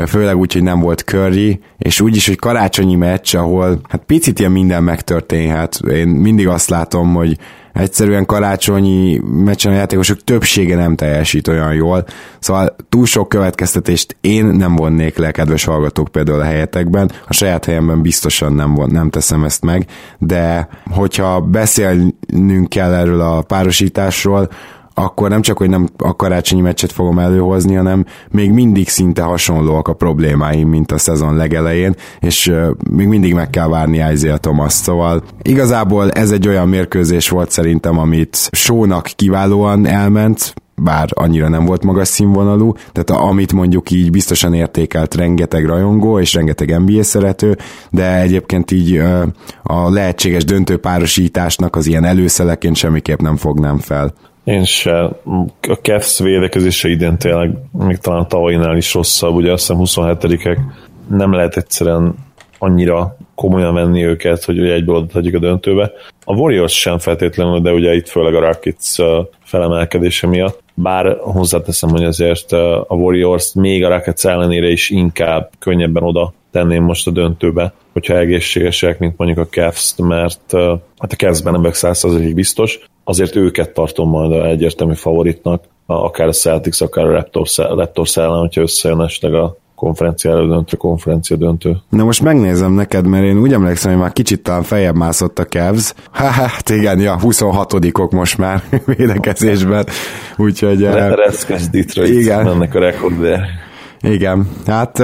főleg 0.07 0.37
úgy, 0.37 0.53
hogy 0.53 0.63
nem 0.63 0.79
volt 0.79 1.01
Curry, 1.01 1.59
és 1.77 2.01
úgy 2.01 2.15
is, 2.15 2.27
hogy 2.27 2.37
karácsonyi 2.37 2.95
meccs, 2.95 3.35
ahol 3.35 3.79
hát 3.89 4.03
picit 4.05 4.39
ilyen 4.39 4.51
minden 4.51 4.83
megtörténhet. 4.83 5.79
Én 5.91 6.07
mindig 6.07 6.47
azt 6.47 6.69
látom, 6.69 7.13
hogy 7.13 7.37
egyszerűen 7.73 8.25
karácsonyi 8.25 9.21
meccsen 9.23 9.71
a 9.71 9.75
játékosok 9.75 10.23
többsége 10.23 10.75
nem 10.75 10.95
teljesít 10.95 11.47
olyan 11.47 11.73
jól, 11.73 12.05
szóval 12.39 12.75
túl 12.89 13.05
sok 13.05 13.29
következtetést 13.29 14.15
én 14.21 14.45
nem 14.45 14.75
vonnék 14.75 15.17
le, 15.17 15.31
kedves 15.31 15.63
hallgatók 15.63 16.07
például 16.07 16.39
a 16.39 16.43
helyetekben, 16.43 17.11
a 17.27 17.33
saját 17.33 17.65
helyemben 17.65 18.01
biztosan 18.01 18.53
nem, 18.53 18.73
von, 18.73 18.89
nem 18.89 19.09
teszem 19.09 19.43
ezt 19.43 19.63
meg, 19.63 19.85
de 20.17 20.67
hogyha 20.91 21.41
beszélnünk 21.41 22.69
kell 22.69 22.93
erről 22.93 23.21
a 23.21 23.41
párosításról, 23.41 24.49
akkor 24.93 25.29
nem 25.29 25.41
csak, 25.41 25.57
hogy 25.57 25.69
nem 25.69 25.87
a 25.97 26.15
karácsonyi 26.15 26.61
meccset 26.61 26.91
fogom 26.91 27.19
előhozni, 27.19 27.75
hanem 27.75 28.05
még 28.29 28.51
mindig 28.51 28.89
szinte 28.89 29.21
hasonlóak 29.21 29.87
a 29.87 29.93
problémáim, 29.93 30.67
mint 30.67 30.91
a 30.91 30.97
szezon 30.97 31.35
legelején, 31.35 31.95
és 32.19 32.53
még 32.89 33.07
mindig 33.07 33.33
meg 33.33 33.49
kell 33.49 33.67
várni 33.67 33.97
Isaiah 34.13 34.37
Thomas, 34.37 34.73
szóval 34.73 35.23
igazából 35.41 36.09
ez 36.09 36.31
egy 36.31 36.47
olyan 36.47 36.69
mérkőzés 36.69 37.29
volt 37.29 37.51
szerintem, 37.51 37.99
amit 37.99 38.49
sónak 38.51 39.09
kiválóan 39.15 39.87
elment, 39.87 40.53
bár 40.83 41.09
annyira 41.13 41.49
nem 41.49 41.65
volt 41.65 41.83
magas 41.83 42.07
színvonalú, 42.07 42.73
tehát 42.91 43.21
amit 43.23 43.53
mondjuk 43.53 43.91
így 43.91 44.09
biztosan 44.09 44.53
értékelt 44.53 45.15
rengeteg 45.15 45.65
rajongó 45.65 46.19
és 46.19 46.33
rengeteg 46.33 46.79
NBA 46.79 47.03
szerető, 47.03 47.57
de 47.89 48.21
egyébként 48.21 48.71
így 48.71 49.01
a 49.63 49.89
lehetséges 49.89 50.43
döntőpárosításnak 50.45 51.75
az 51.75 51.87
ilyen 51.87 52.03
előszeleként 52.03 52.75
semmiképp 52.75 53.19
nem 53.19 53.35
fognám 53.35 53.77
fel. 53.77 54.13
Én 54.43 54.63
se. 54.63 55.03
A 55.61 55.73
Cavs 55.81 56.19
védekezése 56.19 56.89
idén 56.89 57.17
tényleg 57.17 57.51
még 57.71 57.97
talán 57.97 58.27
tavainál 58.27 58.77
is 58.77 58.93
rosszabb, 58.93 59.35
ugye 59.35 59.51
azt 59.51 59.67
hiszem 59.67 60.05
27-ek 60.05 60.57
nem 61.09 61.33
lehet 61.33 61.57
egyszerűen 61.57 62.15
annyira 62.57 63.17
komolyan 63.35 63.73
venni 63.73 64.05
őket, 64.05 64.43
hogy 64.43 64.59
ugye 64.59 64.73
egyből 64.73 64.95
oda 64.95 65.19
a 65.19 65.39
döntőbe. 65.39 65.91
A 66.23 66.33
Warriors 66.33 66.79
sem 66.79 66.97
feltétlenül, 66.97 67.59
de 67.59 67.71
ugye 67.71 67.93
itt 67.93 68.07
főleg 68.07 68.35
a 68.35 68.39
Rockets 68.39 68.95
felemelkedése 69.43 70.27
miatt. 70.27 70.63
Bár 70.73 71.17
hozzáteszem, 71.19 71.89
hogy 71.89 72.03
azért 72.03 72.51
a 72.51 72.85
Warriors 72.95 73.53
még 73.53 73.83
a 73.83 73.89
Rockets 73.89 74.25
ellenére 74.25 74.67
is 74.67 74.89
inkább 74.89 75.49
könnyebben 75.59 76.03
oda 76.03 76.33
tenném 76.51 76.83
most 76.83 77.07
a 77.07 77.11
döntőbe, 77.11 77.73
hogyha 77.93 78.17
egészségesek, 78.17 78.99
mint 78.99 79.17
mondjuk 79.17 79.39
a 79.39 79.47
Cavs, 79.47 79.93
mert 79.97 80.51
hát 80.97 81.11
a 81.11 81.15
Cavs-ben 81.15 81.53
nem 81.53 81.71
100% 81.73 82.31
biztos, 82.35 82.79
azért 83.03 83.35
őket 83.35 83.73
tartom 83.73 84.09
majd 84.09 84.31
egyértelmű 84.31 84.93
favoritnak, 84.93 85.63
akár 85.85 86.27
a 86.27 86.31
Celtics, 86.31 86.81
akár 86.81 87.05
a 87.05 87.11
Raptors, 87.11 87.57
Raptors 87.57 88.17
ellen, 88.17 88.39
hogyha 88.39 88.61
összejön 88.61 89.01
esetleg 89.01 89.33
a 89.33 89.55
konferencia 89.75 90.47
döntő, 90.47 90.77
konferencia 90.77 91.35
döntő. 91.35 91.77
Na 91.89 92.03
most 92.03 92.21
megnézem 92.21 92.73
neked, 92.73 93.07
mert 93.07 93.23
én 93.23 93.37
úgy 93.37 93.53
emlékszem, 93.53 93.91
hogy 93.91 94.01
már 94.01 94.13
kicsit 94.13 94.43
talán 94.43 94.63
feljebb 94.63 94.95
mászott 94.95 95.39
a 95.39 95.45
Cavs. 95.45 95.93
Hát 96.11 96.69
igen, 96.69 96.99
ja, 96.99 97.17
26-ok 97.21 98.11
most 98.11 98.37
már 98.37 98.63
védekezésben, 98.97 99.85
úgyhogy... 100.37 100.81
Redskins 101.15 101.69
Detroit 101.69 102.13
igen. 102.13 102.43
mennek 102.43 102.75
a 102.75 102.79
rekordért. 102.79 103.43
Igen, 104.01 104.47
hát 104.65 105.03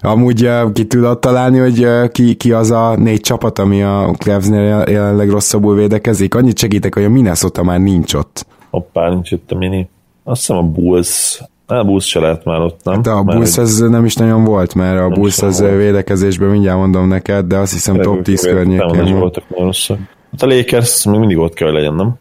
Amúgy 0.00 0.44
uh, 0.44 0.72
ki 0.72 0.86
tudod 0.86 1.18
találni, 1.18 1.58
hogy 1.58 1.84
uh, 1.84 2.08
ki, 2.08 2.34
ki 2.34 2.52
az 2.52 2.70
a 2.70 2.96
négy 2.96 3.20
csapat, 3.20 3.58
ami 3.58 3.82
a 3.82 4.14
Cavs-nél 4.18 4.84
jelenleg 4.88 5.30
rosszabbul 5.30 5.74
védekezik? 5.74 6.34
Annyit 6.34 6.58
segítek, 6.58 6.94
hogy 6.94 7.04
a 7.04 7.08
Minnesota 7.08 7.62
már 7.62 7.80
nincs 7.80 8.14
ott. 8.14 8.46
Hoppá, 8.70 9.08
nincs 9.08 9.30
itt 9.30 9.50
a 9.50 9.56
mini. 9.56 9.88
Azt 10.24 10.40
hiszem 10.40 10.56
a 10.56 10.62
Bulls 10.62 11.40
a 11.70 11.84
Bulls 11.84 12.08
se 12.08 12.20
lehet 12.20 12.44
már 12.44 12.60
ott, 12.60 12.80
nem? 12.84 12.94
Hát 12.94 13.06
a 13.06 13.22
Bulls 13.22 13.58
ez 13.58 13.78
nem 13.78 14.04
is 14.04 14.14
nagyon 14.14 14.44
volt, 14.44 14.74
mert 14.74 15.00
a 15.00 15.08
Bulls 15.08 15.42
az 15.42 15.60
védekezésben 15.60 16.48
mindjárt 16.48 16.78
mondom 16.78 17.08
neked, 17.08 17.46
de 17.46 17.56
azt 17.56 17.72
hiszem 17.72 18.00
top 18.00 18.22
10 18.22 18.42
környékén 18.42 19.18
voltak 19.18 19.48
nagyon 19.48 19.64
rosszak. 19.64 19.98
Hát 20.30 20.42
a 20.42 20.46
Lakers 20.46 21.04
még 21.04 21.18
mindig 21.18 21.38
ott 21.38 21.54
kell, 21.54 21.68
hogy 21.68 21.76
legyen, 21.76 21.94
nem? 21.94 22.14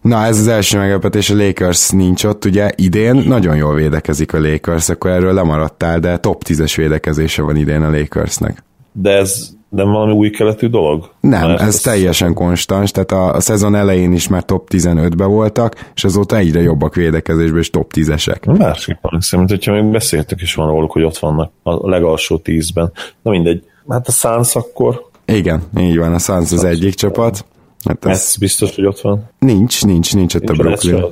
Na, 0.00 0.24
ez 0.24 0.38
az 0.38 0.48
első 0.48 0.78
meglepetés, 0.78 1.30
a 1.30 1.34
Lakers 1.34 1.90
nincs 1.90 2.24
ott, 2.24 2.44
ugye 2.44 2.70
idén 2.74 3.14
nagyon 3.14 3.56
jól 3.56 3.74
védekezik 3.74 4.32
a 4.32 4.40
Lakers, 4.40 4.88
akkor 4.88 5.10
erről 5.10 5.34
lemaradtál, 5.34 5.98
de 5.98 6.16
top 6.16 6.42
10-es 6.46 6.72
védekezése 6.76 7.42
van 7.42 7.56
idén 7.56 7.82
a 7.82 7.90
Lakersnek. 7.90 8.62
De 8.92 9.10
ez 9.10 9.56
nem 9.68 9.90
valami 9.90 10.12
új 10.12 10.30
keletű 10.30 10.66
dolog? 10.66 11.10
Nem, 11.20 11.50
ez, 11.50 11.60
ez 11.60 11.80
teljesen 11.80 12.34
konstans, 12.34 12.90
tehát 12.90 13.12
a, 13.12 13.32
a 13.34 13.40
szezon 13.40 13.74
elején 13.74 14.12
is 14.12 14.28
már 14.28 14.44
top 14.44 14.68
15-be 14.70 15.24
voltak, 15.24 15.90
és 15.94 16.04
azóta 16.04 16.36
egyre 16.36 16.60
jobbak 16.60 16.94
védekezésben, 16.94 17.58
és 17.58 17.70
top 17.70 17.92
10-esek. 17.94 18.58
Másik 18.58 18.98
van, 19.00 19.20
szerint, 19.20 19.50
hogyha 19.50 19.72
még 19.72 19.84
beszéltük 19.84 20.40
is 20.40 20.54
van 20.54 20.66
róluk, 20.66 20.92
hogy 20.92 21.02
ott 21.02 21.18
vannak 21.18 21.50
a 21.62 21.88
legalsó 21.88 22.40
10-ben. 22.44 22.92
Na 23.22 23.30
mindegy, 23.30 23.64
hát 23.88 24.08
a 24.08 24.12
Suns 24.12 24.54
akkor... 24.54 25.06
Igen, 25.24 25.62
így 25.78 25.98
van, 25.98 26.14
a 26.14 26.18
Suns 26.18 26.52
az 26.52 26.64
egyik 26.64 26.94
csapat. 26.94 27.44
Hát 27.84 28.04
ez, 28.04 28.16
ez 28.16 28.36
biztos, 28.36 28.74
hogy 28.74 28.86
ott 28.86 29.00
van? 29.00 29.28
Nincs, 29.38 29.84
nincs, 29.84 30.14
nincs 30.14 30.34
ott 30.34 30.42
nincs 30.42 30.58
a 30.58 30.62
Brooklyn. 30.62 31.04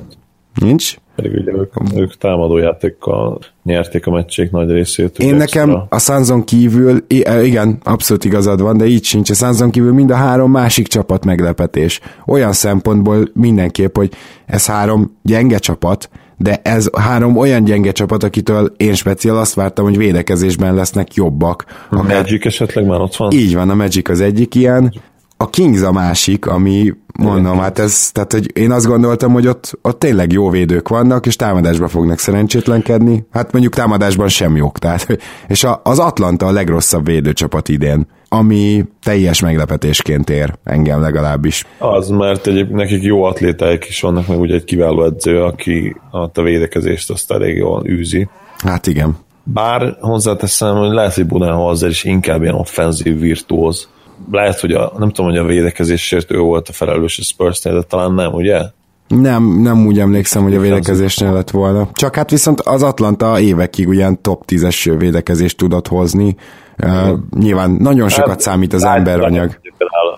Nincs? 0.55 0.95
Pedig 1.15 1.31
ugye 1.31 1.51
ők, 1.51 1.73
ők 1.95 2.17
támadójátékkal 2.17 3.39
nyerték 3.63 4.07
a 4.07 4.11
meccsék 4.11 4.51
nagy 4.51 4.71
részét. 4.71 5.19
Én 5.19 5.35
nekem 5.35 5.69
extra. 5.69 5.87
a 5.89 5.99
Sanzon 5.99 6.43
kívül, 6.43 7.05
e, 7.23 7.43
igen, 7.43 7.77
abszolút 7.83 8.25
igazad 8.25 8.61
van, 8.61 8.77
de 8.77 8.85
így 8.85 9.03
sincs. 9.03 9.29
A 9.29 9.33
Sanzon 9.33 9.71
kívül 9.71 9.93
mind 9.93 10.11
a 10.11 10.15
három 10.15 10.51
másik 10.51 10.87
csapat 10.87 11.25
meglepetés. 11.25 11.99
Olyan 12.25 12.53
szempontból 12.53 13.29
mindenképp, 13.33 13.95
hogy 13.95 14.11
ez 14.45 14.65
három 14.65 15.17
gyenge 15.23 15.57
csapat, 15.57 16.09
de 16.37 16.59
ez 16.63 16.89
három 16.97 17.37
olyan 17.37 17.63
gyenge 17.63 17.91
csapat, 17.91 18.23
akitől 18.23 18.73
én 18.77 18.93
speciál 18.93 19.37
azt 19.37 19.53
vártam, 19.53 19.85
hogy 19.85 19.97
védekezésben 19.97 20.75
lesznek 20.75 21.13
jobbak. 21.13 21.65
A 21.89 22.03
Magic 22.03 22.45
esetleg 22.45 22.85
már 22.85 23.01
ott 23.01 23.15
van? 23.15 23.31
Így 23.31 23.55
van, 23.55 23.69
a 23.69 23.75
Magic 23.75 24.09
az 24.09 24.21
egyik 24.21 24.55
ilyen, 24.55 24.93
a 25.37 25.49
Kings 25.49 25.81
a 25.81 25.91
másik, 25.91 26.45
ami 26.45 26.93
mondom, 27.17 27.57
hát 27.59 27.79
ez, 27.79 28.11
tehát 28.11 28.31
hogy 28.31 28.57
én 28.57 28.71
azt 28.71 28.85
gondoltam, 28.85 29.31
hogy 29.31 29.47
ott, 29.47 29.79
ott 29.81 29.99
tényleg 29.99 30.31
jó 30.31 30.49
védők 30.49 30.89
vannak, 30.89 31.25
és 31.25 31.35
támadásban 31.35 31.87
fognak 31.87 32.19
szerencsétlenkedni. 32.19 33.25
Hát 33.31 33.51
mondjuk 33.51 33.73
támadásban 33.73 34.27
sem 34.27 34.55
jók. 34.55 34.79
Tehát, 34.79 35.17
és 35.47 35.63
a, 35.63 35.81
az 35.83 35.99
Atlanta 35.99 36.45
a 36.45 36.51
legrosszabb 36.51 37.05
védőcsapat 37.05 37.69
idén, 37.69 38.07
ami 38.29 38.85
teljes 39.03 39.41
meglepetésként 39.41 40.29
ér 40.29 40.53
engem 40.63 41.01
legalábbis. 41.01 41.65
Az, 41.77 42.09
mert 42.09 42.47
egy, 42.47 42.69
nekik 42.69 43.03
jó 43.03 43.23
atlétáik 43.23 43.85
is 43.85 44.01
vannak, 44.01 44.27
meg 44.27 44.39
ugye 44.39 44.53
egy 44.53 44.63
kiváló 44.63 45.03
edző, 45.03 45.43
aki 45.43 45.95
a 46.11 46.41
védekezést 46.41 47.09
azt 47.09 47.31
elég 47.31 47.57
jól 47.57 47.87
űzi. 47.87 48.27
Hát 48.57 48.87
igen. 48.87 49.17
Bár 49.43 49.97
hozzáteszem, 49.99 50.75
hogy 50.75 50.91
lehet, 50.91 51.13
hogy 51.13 51.27
Budenholzer 51.27 51.89
is 51.89 52.03
inkább 52.03 52.41
ilyen 52.41 52.55
offenzív 52.55 53.19
virtuóz 53.19 53.87
lehet, 54.31 54.59
hogy 54.59 54.71
a, 54.71 54.93
nem 54.97 55.09
tudom, 55.09 55.31
hogy 55.31 55.39
a 55.39 55.45
védekezésért 55.45 56.31
ő 56.31 56.37
volt 56.37 56.69
a 56.69 56.73
felelős 56.73 57.19
a 57.19 57.21
spurs 57.21 57.59
de 57.59 57.81
talán 57.81 58.13
nem, 58.13 58.33
ugye? 58.33 58.61
Nem, 59.07 59.61
nem 59.61 59.85
úgy 59.85 59.99
emlékszem, 59.99 60.43
hogy 60.43 60.55
a 60.55 60.59
védekezésnél 60.59 61.33
lett 61.33 61.49
volna. 61.49 61.89
Csak 61.93 62.15
hát 62.15 62.29
viszont 62.29 62.61
az 62.61 62.83
Atlanta 62.83 63.39
évekig 63.39 63.87
ugyan 63.87 64.21
top 64.21 64.43
10-es 64.47 64.95
védekezést 64.97 65.57
tudott 65.57 65.87
hozni. 65.87 66.35
Uh, 66.83 67.09
nyilván 67.39 67.71
nagyon 67.71 68.09
sokat 68.09 68.29
hát, 68.29 68.39
számít 68.39 68.73
az 68.73 68.83
emberanyag. 68.83 69.59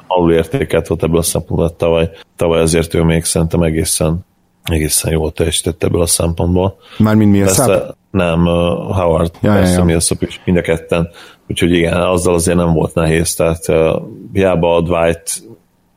Alul 0.08 0.34
értékelt 0.34 0.88
volt 0.88 1.04
ebből 1.04 1.18
a 1.18 1.22
szempontból 1.22 1.76
tavaly. 1.76 2.10
Tavaly 2.36 2.62
azért 2.62 2.94
ő 2.94 3.04
még 3.04 3.24
szerintem 3.24 3.62
egészen, 3.62 4.26
egészen 4.64 5.12
jól 5.12 5.32
teljesített 5.32 5.84
ebből 5.84 6.02
a 6.02 6.06
szempontból. 6.06 6.76
Mármint 6.98 7.32
Millsap? 7.32 7.98
Nem, 8.12 8.46
Howard, 8.46 9.32
ja, 9.42 9.54
persze 9.54 9.72
ja, 9.72 9.78
ja. 9.78 9.84
Millsap 9.84 10.22
is, 10.22 10.42
mind 10.46 10.58
a 10.58 10.62
ketten 10.62 11.10
Úgyhogy 11.50 11.72
igen, 11.72 11.94
azzal 11.94 12.34
azért 12.34 12.58
nem 12.58 12.74
volt 12.74 12.94
nehéz, 12.94 13.36
tehát 13.36 13.68
uh, 13.68 14.02
hiába 14.34 14.76
a 14.76 14.82
Dwight, 14.82 15.44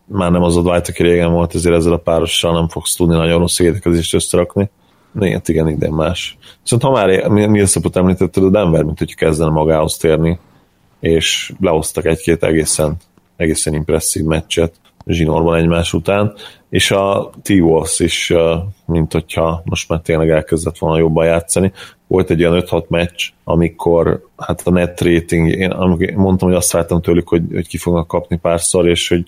már 0.05 0.31
nem 0.31 0.43
az 0.43 0.57
a 0.57 0.63
Dwight, 0.63 0.89
aki 0.89 1.03
régen 1.03 1.33
volt, 1.33 1.55
ezért 1.55 1.75
ezzel 1.75 1.93
a 1.93 1.97
párossal 1.97 2.53
nem 2.53 2.69
fogsz 2.69 2.95
tudni 2.95 3.17
nagyon 3.17 3.39
rossz 3.39 3.59
védekezést 3.59 4.15
összerakni. 4.15 4.71
Igen, 5.21 5.41
igen, 5.47 5.69
igen, 5.69 5.93
más. 5.93 6.39
Viszont 6.63 6.83
ha 6.83 6.91
már 6.91 7.29
Millsapot 7.29 7.97
említetted, 7.97 8.45
a 8.45 8.51
Denver, 8.51 8.83
mint 8.83 8.99
hogy 8.99 9.15
kezdene 9.15 9.51
magához 9.51 9.97
térni, 9.97 10.39
és 11.01 11.53
lehoztak 11.61 12.05
egy-két 12.05 12.43
egészen, 12.43 12.97
egészen 13.37 13.75
impresszív 13.75 14.25
meccset 14.25 14.73
zsinórban 15.07 15.57
egymás 15.57 15.93
után, 15.93 16.33
és 16.71 16.91
a 16.91 17.31
T-Wolves 17.43 18.01
is, 18.01 18.33
mint 18.87 19.13
hogyha 19.13 19.63
most 19.65 19.89
már 19.89 20.01
tényleg 20.01 20.31
elkezdett 20.31 20.79
volna 20.79 20.99
jobban 20.99 21.27
játszani. 21.27 21.73
Volt 22.07 22.31
egy 22.31 22.45
olyan 22.45 22.63
5-6 22.67 22.87
meccs, 22.87 23.29
amikor 23.45 24.27
hát 24.37 24.61
a 24.65 24.71
net 24.71 25.01
rating, 25.01 25.49
én 25.49 25.73
mondtam, 26.15 26.49
hogy 26.49 26.57
azt 26.57 26.73
vártam 26.73 27.01
tőlük, 27.01 27.29
hogy, 27.29 27.43
hogy 27.53 27.69
ki 27.69 27.79
fognak 27.79 28.07
kapni 28.07 28.37
párszor, 28.37 28.89
és 28.89 29.09
hogy 29.09 29.27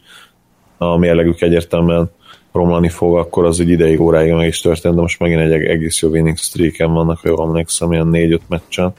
a 0.78 0.96
mérlegük 0.96 1.40
egyértelműen 1.40 2.10
romlani 2.52 2.88
fog, 2.88 3.16
akkor 3.16 3.44
az 3.44 3.60
egy 3.60 3.68
ideig, 3.68 4.00
óráig 4.00 4.32
meg 4.32 4.46
is 4.46 4.60
történt, 4.60 4.94
de 4.94 5.00
most 5.00 5.18
megint 5.18 5.40
egy 5.40 5.52
egész 5.52 6.00
jó 6.00 6.08
winning 6.08 6.36
streaken 6.36 6.92
vannak, 6.92 7.18
ha 7.18 7.28
jól 7.28 7.46
emlékszem, 7.46 7.92
ilyen 7.92 8.08
4-5 8.12 8.38
meccsen. 8.48 8.92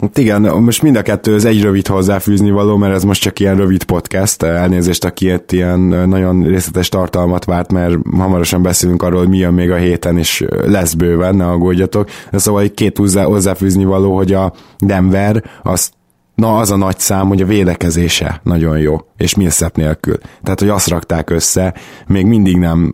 Hát 0.00 0.18
igen, 0.18 0.42
most 0.42 0.82
mind 0.82 0.96
a 0.96 1.02
kettő 1.02 1.34
az 1.34 1.44
egy 1.44 1.62
rövid 1.62 1.86
hozzáfűzni 1.86 2.50
való, 2.50 2.76
mert 2.76 2.94
ez 2.94 3.02
most 3.02 3.20
csak 3.20 3.38
ilyen 3.38 3.56
rövid 3.56 3.84
podcast, 3.84 4.42
elnézést, 4.42 5.04
aki 5.04 5.32
itt 5.32 5.52
ilyen 5.52 5.80
nagyon 6.08 6.42
részletes 6.42 6.88
tartalmat 6.88 7.44
várt, 7.44 7.72
mert 7.72 7.94
hamarosan 8.16 8.62
beszélünk 8.62 9.02
arról, 9.02 9.18
hogy 9.18 9.28
mi 9.28 9.38
jön 9.38 9.54
még 9.54 9.70
a 9.70 9.76
héten, 9.76 10.18
és 10.18 10.44
lesz 10.64 10.94
bőven, 10.94 11.34
ne 11.36 11.46
aggódjatok. 11.46 12.08
De 12.30 12.38
szóval 12.38 12.62
egy 12.62 12.74
két 12.74 13.00
hozzáfűzni 13.14 13.84
való, 13.84 14.16
hogy 14.16 14.32
a 14.32 14.52
Denver 14.78 15.44
azt 15.62 15.92
na 16.36 16.56
az 16.56 16.70
a 16.70 16.76
nagy 16.76 16.98
szám, 16.98 17.28
hogy 17.28 17.42
a 17.42 17.46
védekezése 17.46 18.40
nagyon 18.42 18.78
jó, 18.78 18.96
és 19.16 19.34
Millsap 19.34 19.76
nélkül. 19.76 20.18
Tehát, 20.42 20.60
hogy 20.60 20.68
azt 20.68 20.88
rakták 20.88 21.30
össze, 21.30 21.74
még 22.06 22.26
mindig 22.26 22.56
nem, 22.56 22.92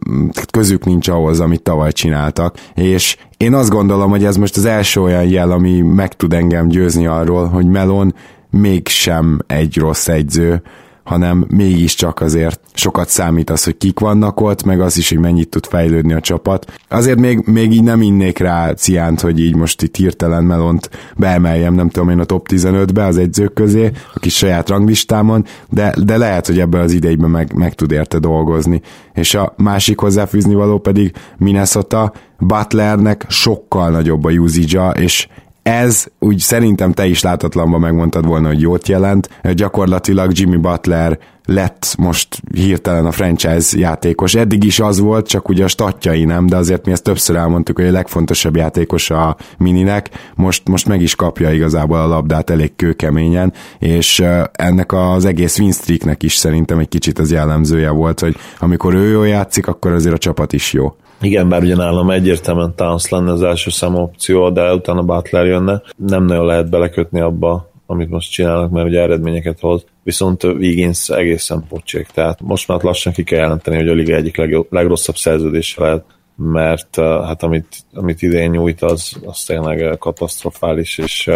közük 0.51 0.85
nincs 0.85 1.09
ahhoz, 1.09 1.41
amit 1.41 1.63
tavaly 1.63 1.93
csináltak, 1.93 2.57
és 2.75 3.17
én 3.37 3.55
azt 3.55 3.71
gondolom, 3.71 4.11
hogy 4.11 4.25
ez 4.25 4.37
most 4.37 4.57
az 4.57 4.65
első 4.65 5.01
olyan 5.01 5.25
jel, 5.25 5.51
ami 5.51 5.81
meg 5.81 6.15
tud 6.17 6.33
engem 6.33 6.69
győzni 6.69 7.07
arról, 7.07 7.47
hogy 7.47 7.67
Melon 7.67 8.15
mégsem 8.51 9.41
egy 9.47 9.77
rossz 9.77 10.09
egyző, 10.09 10.63
hanem 11.05 11.47
mégiscsak 11.49 12.21
azért 12.21 12.61
sokat 12.75 13.09
számít 13.09 13.51
az, 13.51 13.65
hogy 13.65 13.77
kik 13.77 13.99
vannak 13.99 14.41
ott, 14.41 14.65
meg 14.65 14.81
az 14.81 14.97
is, 14.97 15.09
hogy 15.09 15.19
mennyit 15.19 15.49
tud 15.49 15.67
fejlődni 15.67 16.13
a 16.13 16.21
csapat. 16.21 16.73
Azért 16.89 17.19
még, 17.19 17.39
még 17.47 17.73
így 17.73 17.83
nem 17.83 18.03
innék 18.03 18.39
rá 18.39 18.73
ciánt, 18.75 19.21
hogy 19.21 19.41
így 19.41 19.57
most 19.57 19.83
itt 19.83 19.97
hirtelen 19.97 20.45
melont 20.45 20.91
beemeljem, 21.17 21.75
nem 21.75 21.89
tudom 21.89 22.09
én 22.09 22.19
a 22.19 22.25
top 22.25 22.47
15-be 22.51 23.05
az 23.05 23.19
egyzők 23.19 23.53
közé, 23.53 23.91
a 24.15 24.19
kis 24.19 24.37
saját 24.37 24.69
ranglistámon, 24.69 25.45
de, 25.69 25.95
de 26.05 26.17
lehet, 26.17 26.47
hogy 26.47 26.61
ebben 26.61 26.81
az 26.81 26.93
idejében 26.93 27.31
meg, 27.31 27.53
meg 27.55 27.75
tud 27.75 27.93
érte 27.93 28.19
dolgozni. 28.19 28.81
És 29.15 29.35
a 29.35 29.55
másik 29.57 29.99
hozzáfűzni 29.99 30.55
való 30.55 30.79
pedig 30.79 31.13
Minnesota, 31.39 32.13
Butlernek 32.39 33.25
sokkal 33.29 33.91
nagyobb 33.91 34.25
a 34.25 34.31
usage 34.31 34.91
és 34.91 35.29
ez 35.63 36.07
úgy 36.19 36.39
szerintem 36.39 36.93
te 36.93 37.07
is 37.07 37.23
látatlanban 37.23 37.81
megmondtad 37.81 38.27
volna, 38.27 38.49
hogy 38.49 38.61
jót 38.61 38.89
jelent. 38.89 39.29
Gyakorlatilag 39.55 40.39
Jimmy 40.39 40.57
Butler 40.57 41.19
lett 41.45 41.95
most 41.99 42.43
hirtelen 42.55 43.07
a 43.07 43.11
franchise 43.11 43.79
játékos. 43.79 44.35
Eddig 44.35 44.65
is 44.65 44.81
az 44.81 44.99
volt, 44.99 45.29
csak 45.29 45.49
ugye 45.49 45.65
a 45.65 45.69
statjai 45.69 46.25
nem, 46.25 46.47
de 46.47 46.57
azért 46.57 46.87
mi 46.87 46.93
ezt 46.93 47.03
többször 47.03 47.37
elmondtuk, 47.37 47.79
hogy 47.79 47.87
a 47.87 47.93
legfontosabb 47.93 48.57
játékos 48.57 49.11
a 49.11 49.37
mininek. 49.59 50.09
Most, 50.35 50.69
most 50.69 50.89
meg 50.89 51.01
is 51.01 51.15
kapja 51.15 51.53
igazából 51.53 51.99
a 51.99 52.07
labdát 52.07 52.51
elég 52.51 52.77
kőkeményen, 52.77 53.53
és 53.79 54.25
ennek 54.53 54.93
az 54.93 55.25
egész 55.25 55.59
winstreaknek 55.59 56.23
is 56.23 56.35
szerintem 56.35 56.79
egy 56.79 56.89
kicsit 56.89 57.19
az 57.19 57.31
jellemzője 57.31 57.91
volt, 57.91 58.21
hogy 58.21 58.37
amikor 58.59 58.95
ő 58.95 59.11
jól 59.11 59.29
játszik, 59.29 59.67
akkor 59.67 59.93
azért 59.93 60.15
a 60.15 60.19
csapat 60.19 60.53
is 60.53 60.73
jó. 60.73 60.95
Igen, 61.23 61.49
bár 61.49 61.63
ugye 61.63 61.77
nálam 61.77 62.11
egyértelműen 62.11 62.75
Towns 62.75 63.09
lenne 63.09 63.33
az 63.33 63.43
első 63.43 63.71
számú 63.71 63.99
opció, 63.99 64.51
de 64.51 64.75
utána 64.75 65.03
Butler 65.03 65.47
jönne. 65.47 65.83
Nem 65.97 66.25
nagyon 66.25 66.47
lehet 66.47 66.71
belekötni 66.71 67.21
abba, 67.21 67.71
amit 67.87 68.11
most 68.11 68.31
csinálnak, 68.31 68.71
mert 68.71 68.87
ugye 68.87 69.01
eredményeket 69.01 69.61
hoz. 69.61 69.85
Viszont 70.03 70.45
Wiggins 70.45 71.09
egészen 71.09 71.65
pocsék, 71.69 72.07
tehát 72.07 72.41
most 72.41 72.69
már 72.69 72.83
lassan 72.83 73.13
ki 73.13 73.23
kell 73.23 73.39
jelenteni, 73.39 73.77
hogy 73.77 73.89
a 73.89 73.93
liga 73.93 74.15
egyik 74.15 74.37
legjobb, 74.37 74.67
legrosszabb 74.71 75.17
szerződése 75.17 75.83
lehet, 75.83 76.05
mert 76.37 76.97
hát 76.97 77.43
amit, 77.43 77.77
amit 77.95 78.23
idén 78.23 78.51
nyújt, 78.51 78.83
az, 78.83 79.17
az 79.25 79.45
tényleg 79.45 79.99
katasztrofális, 79.99 80.99
és 80.99 81.31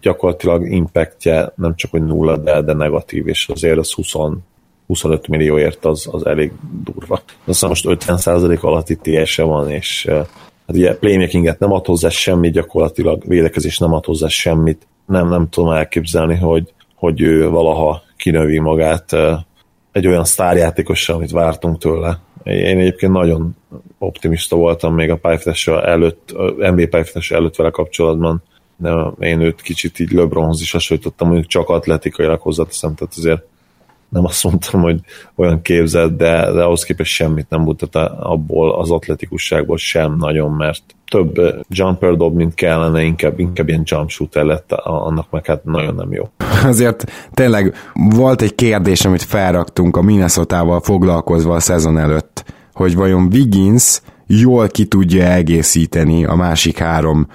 gyakorlatilag 0.00 0.72
impactje 0.72 1.52
nem 1.56 1.74
csak 1.76 1.90
hogy 1.90 2.02
nulla, 2.02 2.36
de, 2.36 2.62
de 2.62 2.72
negatív, 2.72 3.28
és 3.28 3.48
azért 3.48 3.78
az 3.78 3.92
20 3.92 4.14
25 4.94 5.28
millióért 5.28 5.84
az, 5.84 6.08
az 6.10 6.26
elég 6.26 6.52
durva. 6.84 7.22
Aztán 7.44 7.68
most 7.68 7.86
50% 7.88 8.60
alatti 8.60 8.98
TS-e 9.02 9.42
van, 9.42 9.70
és 9.70 10.06
hát 10.66 10.76
ugye 10.76 10.96
playmakinget 10.96 11.58
nem 11.58 11.72
ad 11.72 11.86
hozzá 11.86 12.08
semmit, 12.08 12.52
gyakorlatilag 12.52 13.22
védekezés 13.26 13.78
nem 13.78 13.92
ad 13.92 14.04
hozzá 14.04 14.28
semmit. 14.28 14.86
Nem, 15.06 15.28
nem 15.28 15.48
tudom 15.48 15.70
elképzelni, 15.70 16.36
hogy, 16.36 16.72
hogy 16.94 17.20
ő 17.20 17.48
valaha 17.48 18.02
kinövi 18.16 18.58
magát 18.58 19.16
egy 19.92 20.06
olyan 20.06 20.24
sztárjátékossal, 20.24 21.16
amit 21.16 21.30
vártunk 21.30 21.78
tőle. 21.78 22.20
Én 22.44 22.78
egyébként 22.78 23.12
nagyon 23.12 23.56
optimista 23.98 24.56
voltam 24.56 24.94
még 24.94 25.10
a 25.10 25.16
pályafetes 25.16 25.66
előtt, 25.66 26.30
a 26.30 26.70
NBA 26.70 26.88
pályafetes 26.88 27.30
előtt 27.30 27.56
vele 27.56 27.70
kapcsolatban, 27.70 28.42
de 28.76 28.90
én 29.18 29.40
őt 29.40 29.62
kicsit 29.62 29.98
így 29.98 30.12
LeBronhoz 30.12 30.60
is 30.60 30.72
hasonlítottam, 30.72 31.28
mondjuk 31.28 31.48
csak 31.48 31.68
atletikailag 31.68 32.40
hozzáteszem, 32.40 32.94
tehát 32.94 33.14
azért 33.16 33.42
nem 34.14 34.24
azt 34.24 34.44
mondtam, 34.44 34.80
hogy 34.80 35.00
olyan 35.34 35.62
képzett, 35.62 36.16
de, 36.16 36.52
de 36.52 36.62
ahhoz 36.62 36.84
képest 36.84 37.12
semmit 37.12 37.46
nem 37.48 37.60
mutat 37.60 37.96
abból 38.20 38.74
az 38.74 38.90
atletikusságból 38.90 39.76
sem 39.76 40.16
nagyon, 40.18 40.50
mert 40.50 40.82
több 41.10 41.64
jumper 41.68 42.16
dob, 42.16 42.36
mint 42.36 42.54
kellene, 42.54 43.02
inkább, 43.02 43.38
inkább 43.38 43.68
ilyen 43.68 43.82
jump 43.84 44.10
shooter 44.10 44.44
lett, 44.44 44.72
annak 44.72 45.30
meg 45.30 45.46
hát 45.46 45.64
nagyon 45.64 45.94
nem 45.94 46.12
jó. 46.12 46.28
Azért 46.64 47.04
tényleg 47.32 47.74
volt 47.94 48.42
egy 48.42 48.54
kérdés, 48.54 49.04
amit 49.04 49.22
felraktunk 49.22 49.96
a 49.96 50.02
Minnesota-val 50.02 50.80
foglalkozva 50.80 51.54
a 51.54 51.60
szezon 51.60 51.98
előtt, 51.98 52.44
hogy 52.72 52.94
vajon 52.94 53.28
Wiggins 53.32 54.00
jól 54.26 54.68
ki 54.68 54.84
tudja 54.84 55.24
egészíteni 55.24 56.24
a 56.24 56.34
másik 56.34 56.78
három 56.78 57.26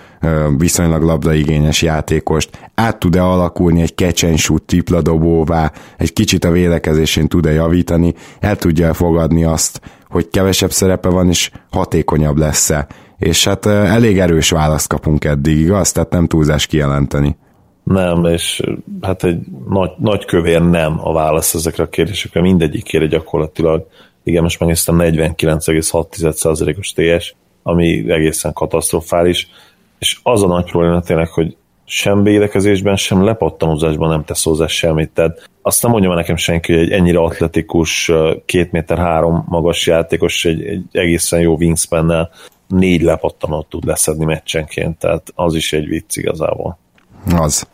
viszonylag 0.58 1.02
labdaigényes 1.02 1.82
játékost, 1.82 2.70
át 2.76 3.00
tud-e 3.00 3.24
alakulni 3.24 3.82
egy 3.82 3.96
catch 3.96 4.26
and 4.26 4.38
shoot 4.38 4.64
tripla 4.64 5.02
dobóvá, 5.02 5.72
egy 5.98 6.14
kicsit 6.14 6.46
a 6.46 6.52
védekezésén 6.52 7.28
tud-e 7.28 7.52
javítani, 7.52 8.14
el 8.40 8.56
tudja 8.56 8.94
fogadni 8.94 9.44
azt, 9.44 9.82
hogy 10.10 10.30
kevesebb 10.30 10.72
szerepe 10.72 11.10
van, 11.10 11.28
és 11.28 11.52
hatékonyabb 11.72 12.38
lesz-e. 12.38 12.88
És 13.18 13.46
hát 13.46 13.66
elég 13.66 14.20
erős 14.20 14.50
választ 14.50 14.88
kapunk 14.88 15.26
eddig, 15.26 15.58
igaz? 15.58 15.92
Tehát 15.92 16.12
nem 16.12 16.28
túlzás 16.28 16.66
kijelenteni. 16.66 17.38
Nem, 17.84 18.26
és 18.26 18.64
hát 19.02 19.24
egy 19.24 19.40
nagy, 19.70 19.92
nagy 19.98 20.26
kövér 20.26 20.62
nem 20.62 21.00
a 21.04 21.14
válasz 21.14 21.54
ezekre 21.54 21.84
a 21.84 21.90
kérdésekre, 21.90 22.42
mindegyikére 22.42 23.06
gyakorlatilag 23.06 23.88
igen, 24.30 24.44
most 24.44 24.60
megnéztem 24.60 24.98
49,6%-os 25.00 26.92
TS, 26.92 27.36
ami 27.64 28.12
egészen 28.12 28.54
katasztrofális, 28.54 29.48
és 30.00 30.20
az 30.24 30.44
a 30.44 30.48
nagy 30.48 30.72
probléma 30.72 31.02
tényleg, 31.02 31.28
hogy 31.28 31.58
sem 31.86 32.24
védekezésben, 32.24 32.96
sem 32.96 33.24
lepattanózásban 33.24 34.10
nem 34.10 34.24
tesz 34.24 34.44
hozzá 34.44 34.68
semmit. 34.68 35.10
Tehát 35.10 35.50
azt 35.62 35.82
nem 35.82 35.92
mondja 35.92 36.14
nekem 36.14 36.36
senki, 36.36 36.74
hogy 36.74 36.82
egy 36.82 36.92
ennyire 36.92 37.20
atletikus, 37.20 38.12
két 38.46 38.72
méter 38.72 38.98
három 38.98 39.46
magas 39.48 39.88
játékos, 39.88 40.46
egy, 40.46 40.64
egy 40.64 40.84
egészen 40.92 41.40
jó 41.40 41.56
wingspan 41.56 42.30
négy 42.68 43.02
lepattanót 43.02 43.68
tud 43.70 43.86
leszedni 43.86 44.26
meccsenként, 44.26 44.98
tehát 44.98 45.32
az 45.36 45.56
is 45.56 45.74
egy 45.74 45.88
vicc 45.88 46.16
igazából. 46.16 46.78
Az. 47.36 47.68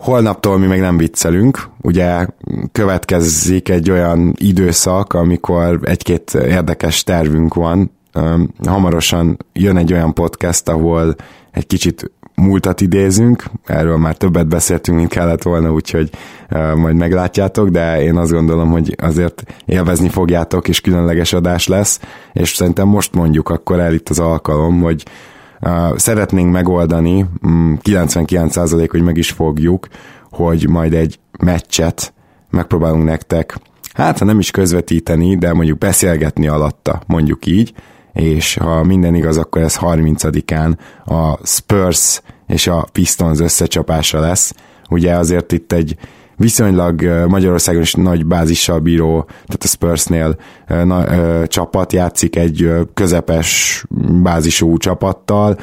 Holnaptól 0.00 0.58
mi 0.58 0.66
meg 0.66 0.80
nem 0.80 0.96
viccelünk, 0.96 1.68
ugye 1.80 2.26
következik 2.72 3.68
egy 3.68 3.90
olyan 3.90 4.34
időszak, 4.36 5.12
amikor 5.12 5.78
egy-két 5.82 6.34
érdekes 6.34 7.04
tervünk 7.04 7.54
van. 7.54 7.90
Hamarosan 8.66 9.36
jön 9.52 9.76
egy 9.76 9.92
olyan 9.92 10.14
podcast, 10.14 10.68
ahol 10.68 11.14
egy 11.50 11.66
kicsit 11.66 12.10
múltat 12.34 12.80
idézünk, 12.80 13.44
erről 13.66 13.96
már 13.96 14.16
többet 14.16 14.48
beszéltünk, 14.48 14.98
mint 14.98 15.10
kellett 15.10 15.42
volna, 15.42 15.72
úgyhogy 15.72 16.10
majd 16.74 16.96
meglátjátok, 16.96 17.68
de 17.68 18.02
én 18.02 18.16
azt 18.16 18.32
gondolom, 18.32 18.70
hogy 18.70 18.96
azért 19.02 19.42
élvezni 19.66 20.08
fogjátok, 20.08 20.68
és 20.68 20.80
különleges 20.80 21.32
adás 21.32 21.66
lesz, 21.66 22.00
és 22.32 22.54
szerintem 22.54 22.88
most 22.88 23.14
mondjuk 23.14 23.48
akkor 23.48 23.80
el 23.80 23.94
itt 23.94 24.08
az 24.08 24.18
alkalom, 24.18 24.80
hogy 24.80 25.04
szeretnénk 25.96 26.52
megoldani, 26.52 27.26
99% 27.42 28.76
mm, 28.76 28.84
hogy 28.90 29.02
meg 29.02 29.16
is 29.16 29.30
fogjuk, 29.30 29.88
hogy 30.30 30.68
majd 30.68 30.94
egy 30.94 31.18
meccset 31.38 32.12
megpróbálunk 32.50 33.04
nektek, 33.04 33.56
hát 33.94 34.18
ha 34.18 34.24
nem 34.24 34.38
is 34.38 34.50
közvetíteni, 34.50 35.36
de 35.36 35.52
mondjuk 35.52 35.78
beszélgetni 35.78 36.48
alatta, 36.48 37.02
mondjuk 37.06 37.46
így, 37.46 37.72
és 38.12 38.56
ha 38.56 38.82
minden 38.82 39.14
igaz, 39.14 39.38
akkor 39.38 39.62
ez 39.62 39.76
30-án 39.80 40.76
a 41.04 41.46
Spurs 41.46 42.22
és 42.46 42.66
a 42.66 42.86
Pistons 42.92 43.40
összecsapása 43.40 44.20
lesz. 44.20 44.54
Ugye 44.88 45.16
azért 45.16 45.52
itt 45.52 45.72
egy 45.72 45.96
viszonylag 46.40 47.24
Magyarországon 47.28 47.82
is 47.82 47.94
nagy 47.94 48.26
bázissal 48.26 48.78
bíró, 48.78 49.24
tehát 49.26 49.62
a 49.62 49.66
Spursnél 49.66 50.36
na, 50.66 51.04
csapat 51.46 51.92
játszik 51.92 52.36
egy 52.36 52.70
közepes 52.94 53.84
bázisú 54.22 54.76
csapattal, 54.76 55.58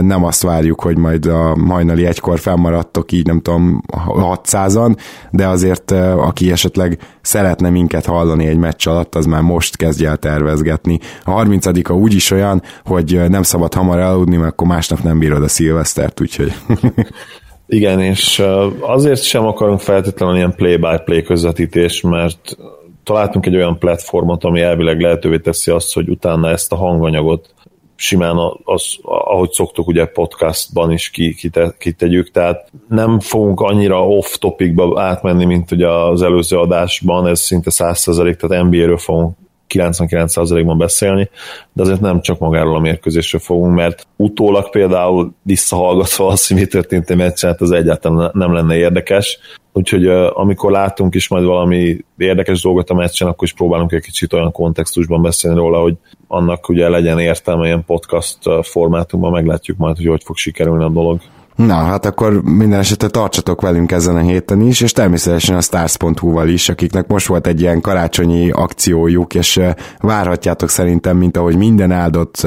nem 0.00 0.24
azt 0.24 0.42
várjuk, 0.42 0.80
hogy 0.80 0.98
majd 0.98 1.26
a 1.26 1.56
hajnali 1.68 2.06
egykor 2.06 2.38
felmaradtok 2.38 3.12
így 3.12 3.26
nem 3.26 3.40
tudom 3.40 3.82
600-an, 4.06 4.96
de 5.30 5.46
azért 5.48 5.90
aki 6.16 6.50
esetleg 6.50 6.98
szeretne 7.20 7.70
minket 7.70 8.04
hallani 8.04 8.46
egy 8.46 8.58
meccs 8.58 8.88
alatt, 8.88 9.14
az 9.14 9.26
már 9.26 9.42
most 9.42 9.76
kezdje 9.76 10.08
el 10.08 10.16
tervezgetni. 10.16 10.98
A 11.24 11.30
30-a 11.30 11.92
úgyis 11.92 12.30
olyan, 12.30 12.62
hogy 12.84 13.20
nem 13.28 13.42
szabad 13.42 13.74
hamar 13.74 13.98
aludni, 13.98 14.36
mert 14.36 14.52
akkor 14.52 14.66
másnap 14.66 15.02
nem 15.02 15.18
bírod 15.18 15.42
a 15.42 15.48
szilvesztert, 15.48 16.20
úgyhogy 16.20 16.52
Igen, 17.66 18.00
és 18.00 18.42
azért 18.80 19.22
sem 19.22 19.46
akarunk 19.46 19.80
feltétlenül 19.80 20.36
ilyen 20.36 20.54
play-by-play 20.54 21.22
közvetítés, 21.22 22.00
mert 22.00 22.56
találtunk 23.02 23.46
egy 23.46 23.56
olyan 23.56 23.78
platformot, 23.78 24.44
ami 24.44 24.60
elvileg 24.60 25.00
lehetővé 25.00 25.38
teszi 25.38 25.70
azt, 25.70 25.94
hogy 25.94 26.08
utána 26.08 26.48
ezt 26.48 26.72
a 26.72 26.76
hanganyagot 26.76 27.54
simán, 27.96 28.36
az, 28.64 28.98
ahogy 29.02 29.50
szoktuk 29.50 29.86
ugye 29.86 30.06
podcastban 30.06 30.90
is 30.90 31.10
ki, 31.10 31.34
kite, 31.34 31.74
kitegyük, 31.78 32.30
tehát 32.30 32.70
nem 32.88 33.20
fogunk 33.20 33.60
annyira 33.60 34.08
off-topicba 34.08 35.02
átmenni, 35.02 35.44
mint 35.44 35.70
ugye 35.70 35.88
az 35.88 36.22
előző 36.22 36.56
adásban, 36.58 37.26
ez 37.26 37.40
szinte 37.40 37.70
100%, 37.72 38.36
tehát 38.36 38.64
NBA-ről 38.64 38.98
fogunk 38.98 39.36
99%-ban 39.74 40.78
beszélni, 40.78 41.30
de 41.72 41.82
azért 41.82 42.00
nem 42.00 42.20
csak 42.20 42.38
magáról 42.38 42.76
a 42.76 42.80
mérkőzésről 42.80 43.40
fogunk, 43.40 43.74
mert 43.74 44.06
utólag 44.16 44.70
például 44.70 45.34
visszahallgatva 45.42 46.26
azt, 46.26 46.48
hogy 46.48 46.56
mi 46.56 46.66
történt 46.66 47.10
a 47.10 47.14
meccsen, 47.14 47.50
hát 47.50 47.60
az 47.60 47.70
egyáltalán 47.70 48.30
nem 48.34 48.52
lenne 48.52 48.76
érdekes. 48.76 49.38
Úgyhogy 49.72 50.06
amikor 50.32 50.70
látunk 50.70 51.14
is 51.14 51.28
majd 51.28 51.44
valami 51.44 52.04
érdekes 52.16 52.62
dolgot 52.62 52.90
a 52.90 52.94
meccsen, 52.94 53.28
akkor 53.28 53.46
is 53.46 53.52
próbálunk 53.52 53.92
egy 53.92 54.02
kicsit 54.02 54.32
olyan 54.32 54.52
kontextusban 54.52 55.22
beszélni 55.22 55.56
róla, 55.56 55.80
hogy 55.80 55.94
annak 56.28 56.68
ugye 56.68 56.88
legyen 56.88 57.18
értelme 57.18 57.66
ilyen 57.66 57.84
podcast 57.84 58.38
formátumban, 58.62 59.32
meglátjuk 59.32 59.76
majd, 59.76 59.96
hogy 59.96 60.06
hogy 60.06 60.22
fog 60.24 60.36
sikerülni 60.36 60.84
a 60.84 60.88
dolog. 60.88 61.20
Na, 61.56 61.74
hát 61.74 62.06
akkor 62.06 62.42
minden 62.42 62.78
esetre 62.78 63.08
tartsatok 63.08 63.60
velünk 63.60 63.92
ezen 63.92 64.16
a 64.16 64.20
héten 64.20 64.60
is, 64.60 64.80
és 64.80 64.92
természetesen 64.92 65.56
a 65.56 65.60
stars.hu-val 65.60 66.48
is, 66.48 66.68
akiknek 66.68 67.06
most 67.06 67.26
volt 67.26 67.46
egy 67.46 67.60
ilyen 67.60 67.80
karácsonyi 67.80 68.50
akciójuk, 68.50 69.34
és 69.34 69.60
várhatjátok 69.98 70.68
szerintem, 70.68 71.16
mint 71.16 71.36
ahogy 71.36 71.56
minden 71.56 71.92
áldott 71.92 72.46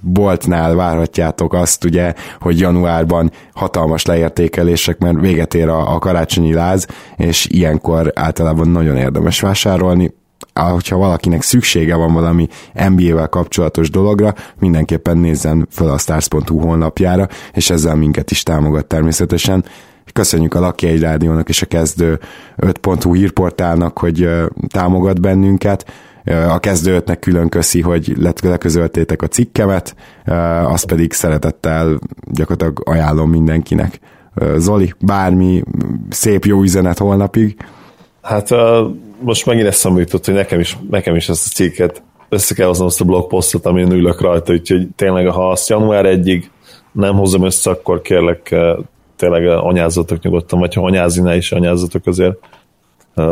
boltnál 0.00 0.74
várhatjátok 0.74 1.52
azt 1.52 1.84
ugye, 1.84 2.14
hogy 2.40 2.60
januárban 2.60 3.30
hatalmas 3.54 4.04
leértékelések, 4.04 4.98
mert 4.98 5.20
véget 5.20 5.54
ér 5.54 5.68
a, 5.68 5.94
a 5.94 5.98
karácsonyi 5.98 6.52
láz, 6.52 6.86
és 7.16 7.46
ilyenkor 7.46 8.12
általában 8.14 8.68
nagyon 8.68 8.96
érdemes 8.96 9.40
vásárolni, 9.40 10.14
hogyha 10.60 10.96
valakinek 10.96 11.42
szüksége 11.42 11.94
van 11.94 12.12
valami 12.12 12.48
NBA-vel 12.88 13.28
kapcsolatos 13.28 13.90
dologra, 13.90 14.34
mindenképpen 14.58 15.18
nézzen 15.18 15.66
fel 15.70 15.88
a 15.88 15.98
stars.hu 15.98 16.58
honlapjára, 16.58 17.28
és 17.52 17.70
ezzel 17.70 17.94
minket 17.94 18.30
is 18.30 18.42
támogat 18.42 18.86
természetesen. 18.86 19.64
Köszönjük 20.12 20.54
a 20.54 20.60
Laki 20.60 20.86
egy 20.86 21.00
Rádiónak 21.00 21.48
és 21.48 21.62
a 21.62 21.66
kezdő 21.66 22.18
5.hu 22.56 23.14
hírportálnak, 23.14 23.98
hogy 23.98 24.28
támogat 24.68 25.20
bennünket. 25.20 25.92
A 26.48 26.58
kezdő 26.58 27.02
5-nek 27.06 27.16
külön 27.20 27.48
köszi, 27.48 27.80
hogy 27.80 28.16
leközöltétek 28.42 29.22
a 29.22 29.28
cikkemet, 29.28 29.96
azt 30.64 30.86
pedig 30.86 31.12
szeretettel 31.12 31.98
gyakorlatilag 32.30 32.82
ajánlom 32.84 33.30
mindenkinek. 33.30 34.00
Zoli, 34.56 34.94
bármi 35.00 35.62
szép 36.10 36.44
jó 36.44 36.62
üzenet 36.62 36.98
holnapig. 36.98 37.56
Hát 38.26 38.54
most 39.20 39.46
megint 39.46 39.66
eszembe 39.66 40.00
jutott, 40.00 40.24
hogy 40.24 40.34
nekem 40.34 40.60
is, 40.60 40.78
nekem 40.90 41.14
is 41.14 41.28
ezt 41.28 41.46
a 41.46 41.54
cikket 41.54 42.02
össze 42.28 42.54
kell 42.54 42.66
hoznom 42.66 42.86
azt 42.86 43.00
a 43.00 43.04
blogposztot, 43.04 43.66
amin 43.66 43.92
ülök 43.92 44.20
rajta, 44.20 44.52
úgyhogy 44.52 44.88
tényleg, 44.96 45.28
ha 45.28 45.50
azt 45.50 45.68
január 45.68 46.06
egyig 46.06 46.50
nem 46.92 47.16
hozom 47.16 47.44
össze, 47.44 47.70
akkor 47.70 48.00
kérlek 48.00 48.54
tényleg 49.16 49.46
anyázzatok 49.46 50.22
nyugodtan, 50.22 50.58
vagy 50.58 50.74
ha 50.74 50.82
anyázni 50.82 51.36
is 51.36 51.52
anyázzatok 51.52 52.06
azért 52.06 52.38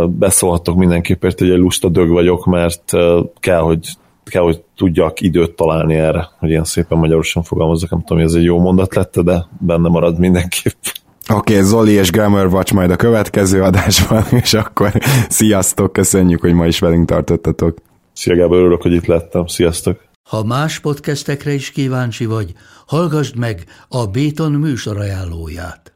beszólhatok 0.09 0.77
mindenképp, 0.77 1.23
hogy 1.23 1.35
egy 1.39 1.59
lusta 1.59 1.89
dög 1.89 2.09
vagyok, 2.09 2.45
mert 2.45 2.93
kell, 3.41 3.61
hogy 3.61 3.89
kell, 4.25 4.43
hogy 4.43 4.63
tudjak 4.77 5.21
időt 5.21 5.57
találni 5.57 5.95
erre, 5.95 6.29
hogy 6.39 6.49
ilyen 6.49 6.65
szépen 6.65 6.99
magyarosan 6.99 7.43
fogalmazok, 7.43 7.91
nem 7.91 8.01
tudom, 8.01 8.19
hogy 8.19 8.27
ez 8.27 8.35
egy 8.35 8.45
jó 8.45 8.61
mondat 8.61 8.95
lett, 8.95 9.21
de 9.21 9.47
benne 9.61 9.89
marad 9.89 10.19
mindenképp. 10.19 10.83
Oké, 11.29 11.53
okay, 11.53 11.65
Zoli 11.65 11.93
és 11.93 12.11
Grammar 12.11 12.47
Watch 12.47 12.73
majd 12.73 12.91
a 12.91 12.97
következő 12.97 13.63
adásban, 13.63 14.25
és 14.43 14.55
akkor 14.55 14.93
sziasztok, 15.29 15.93
köszönjük, 15.93 16.41
hogy 16.41 16.53
ma 16.53 16.67
is 16.67 16.79
velünk 16.79 17.09
tartottatok. 17.09 17.79
Szia 18.13 18.37
Gábor, 18.37 18.57
örülök, 18.57 18.83
hogy 18.83 18.93
itt 18.93 19.07
lettem. 19.07 19.47
Sziasztok! 19.47 20.01
Ha 20.29 20.45
más 20.45 20.79
podcastekre 20.79 21.53
is 21.53 21.71
kíváncsi 21.71 22.25
vagy, 22.25 22.53
hallgassd 22.87 23.37
meg 23.37 23.65
a 23.89 24.07
Béton 24.07 24.53
műsor 24.53 24.99
ajánlóját. 25.01 25.94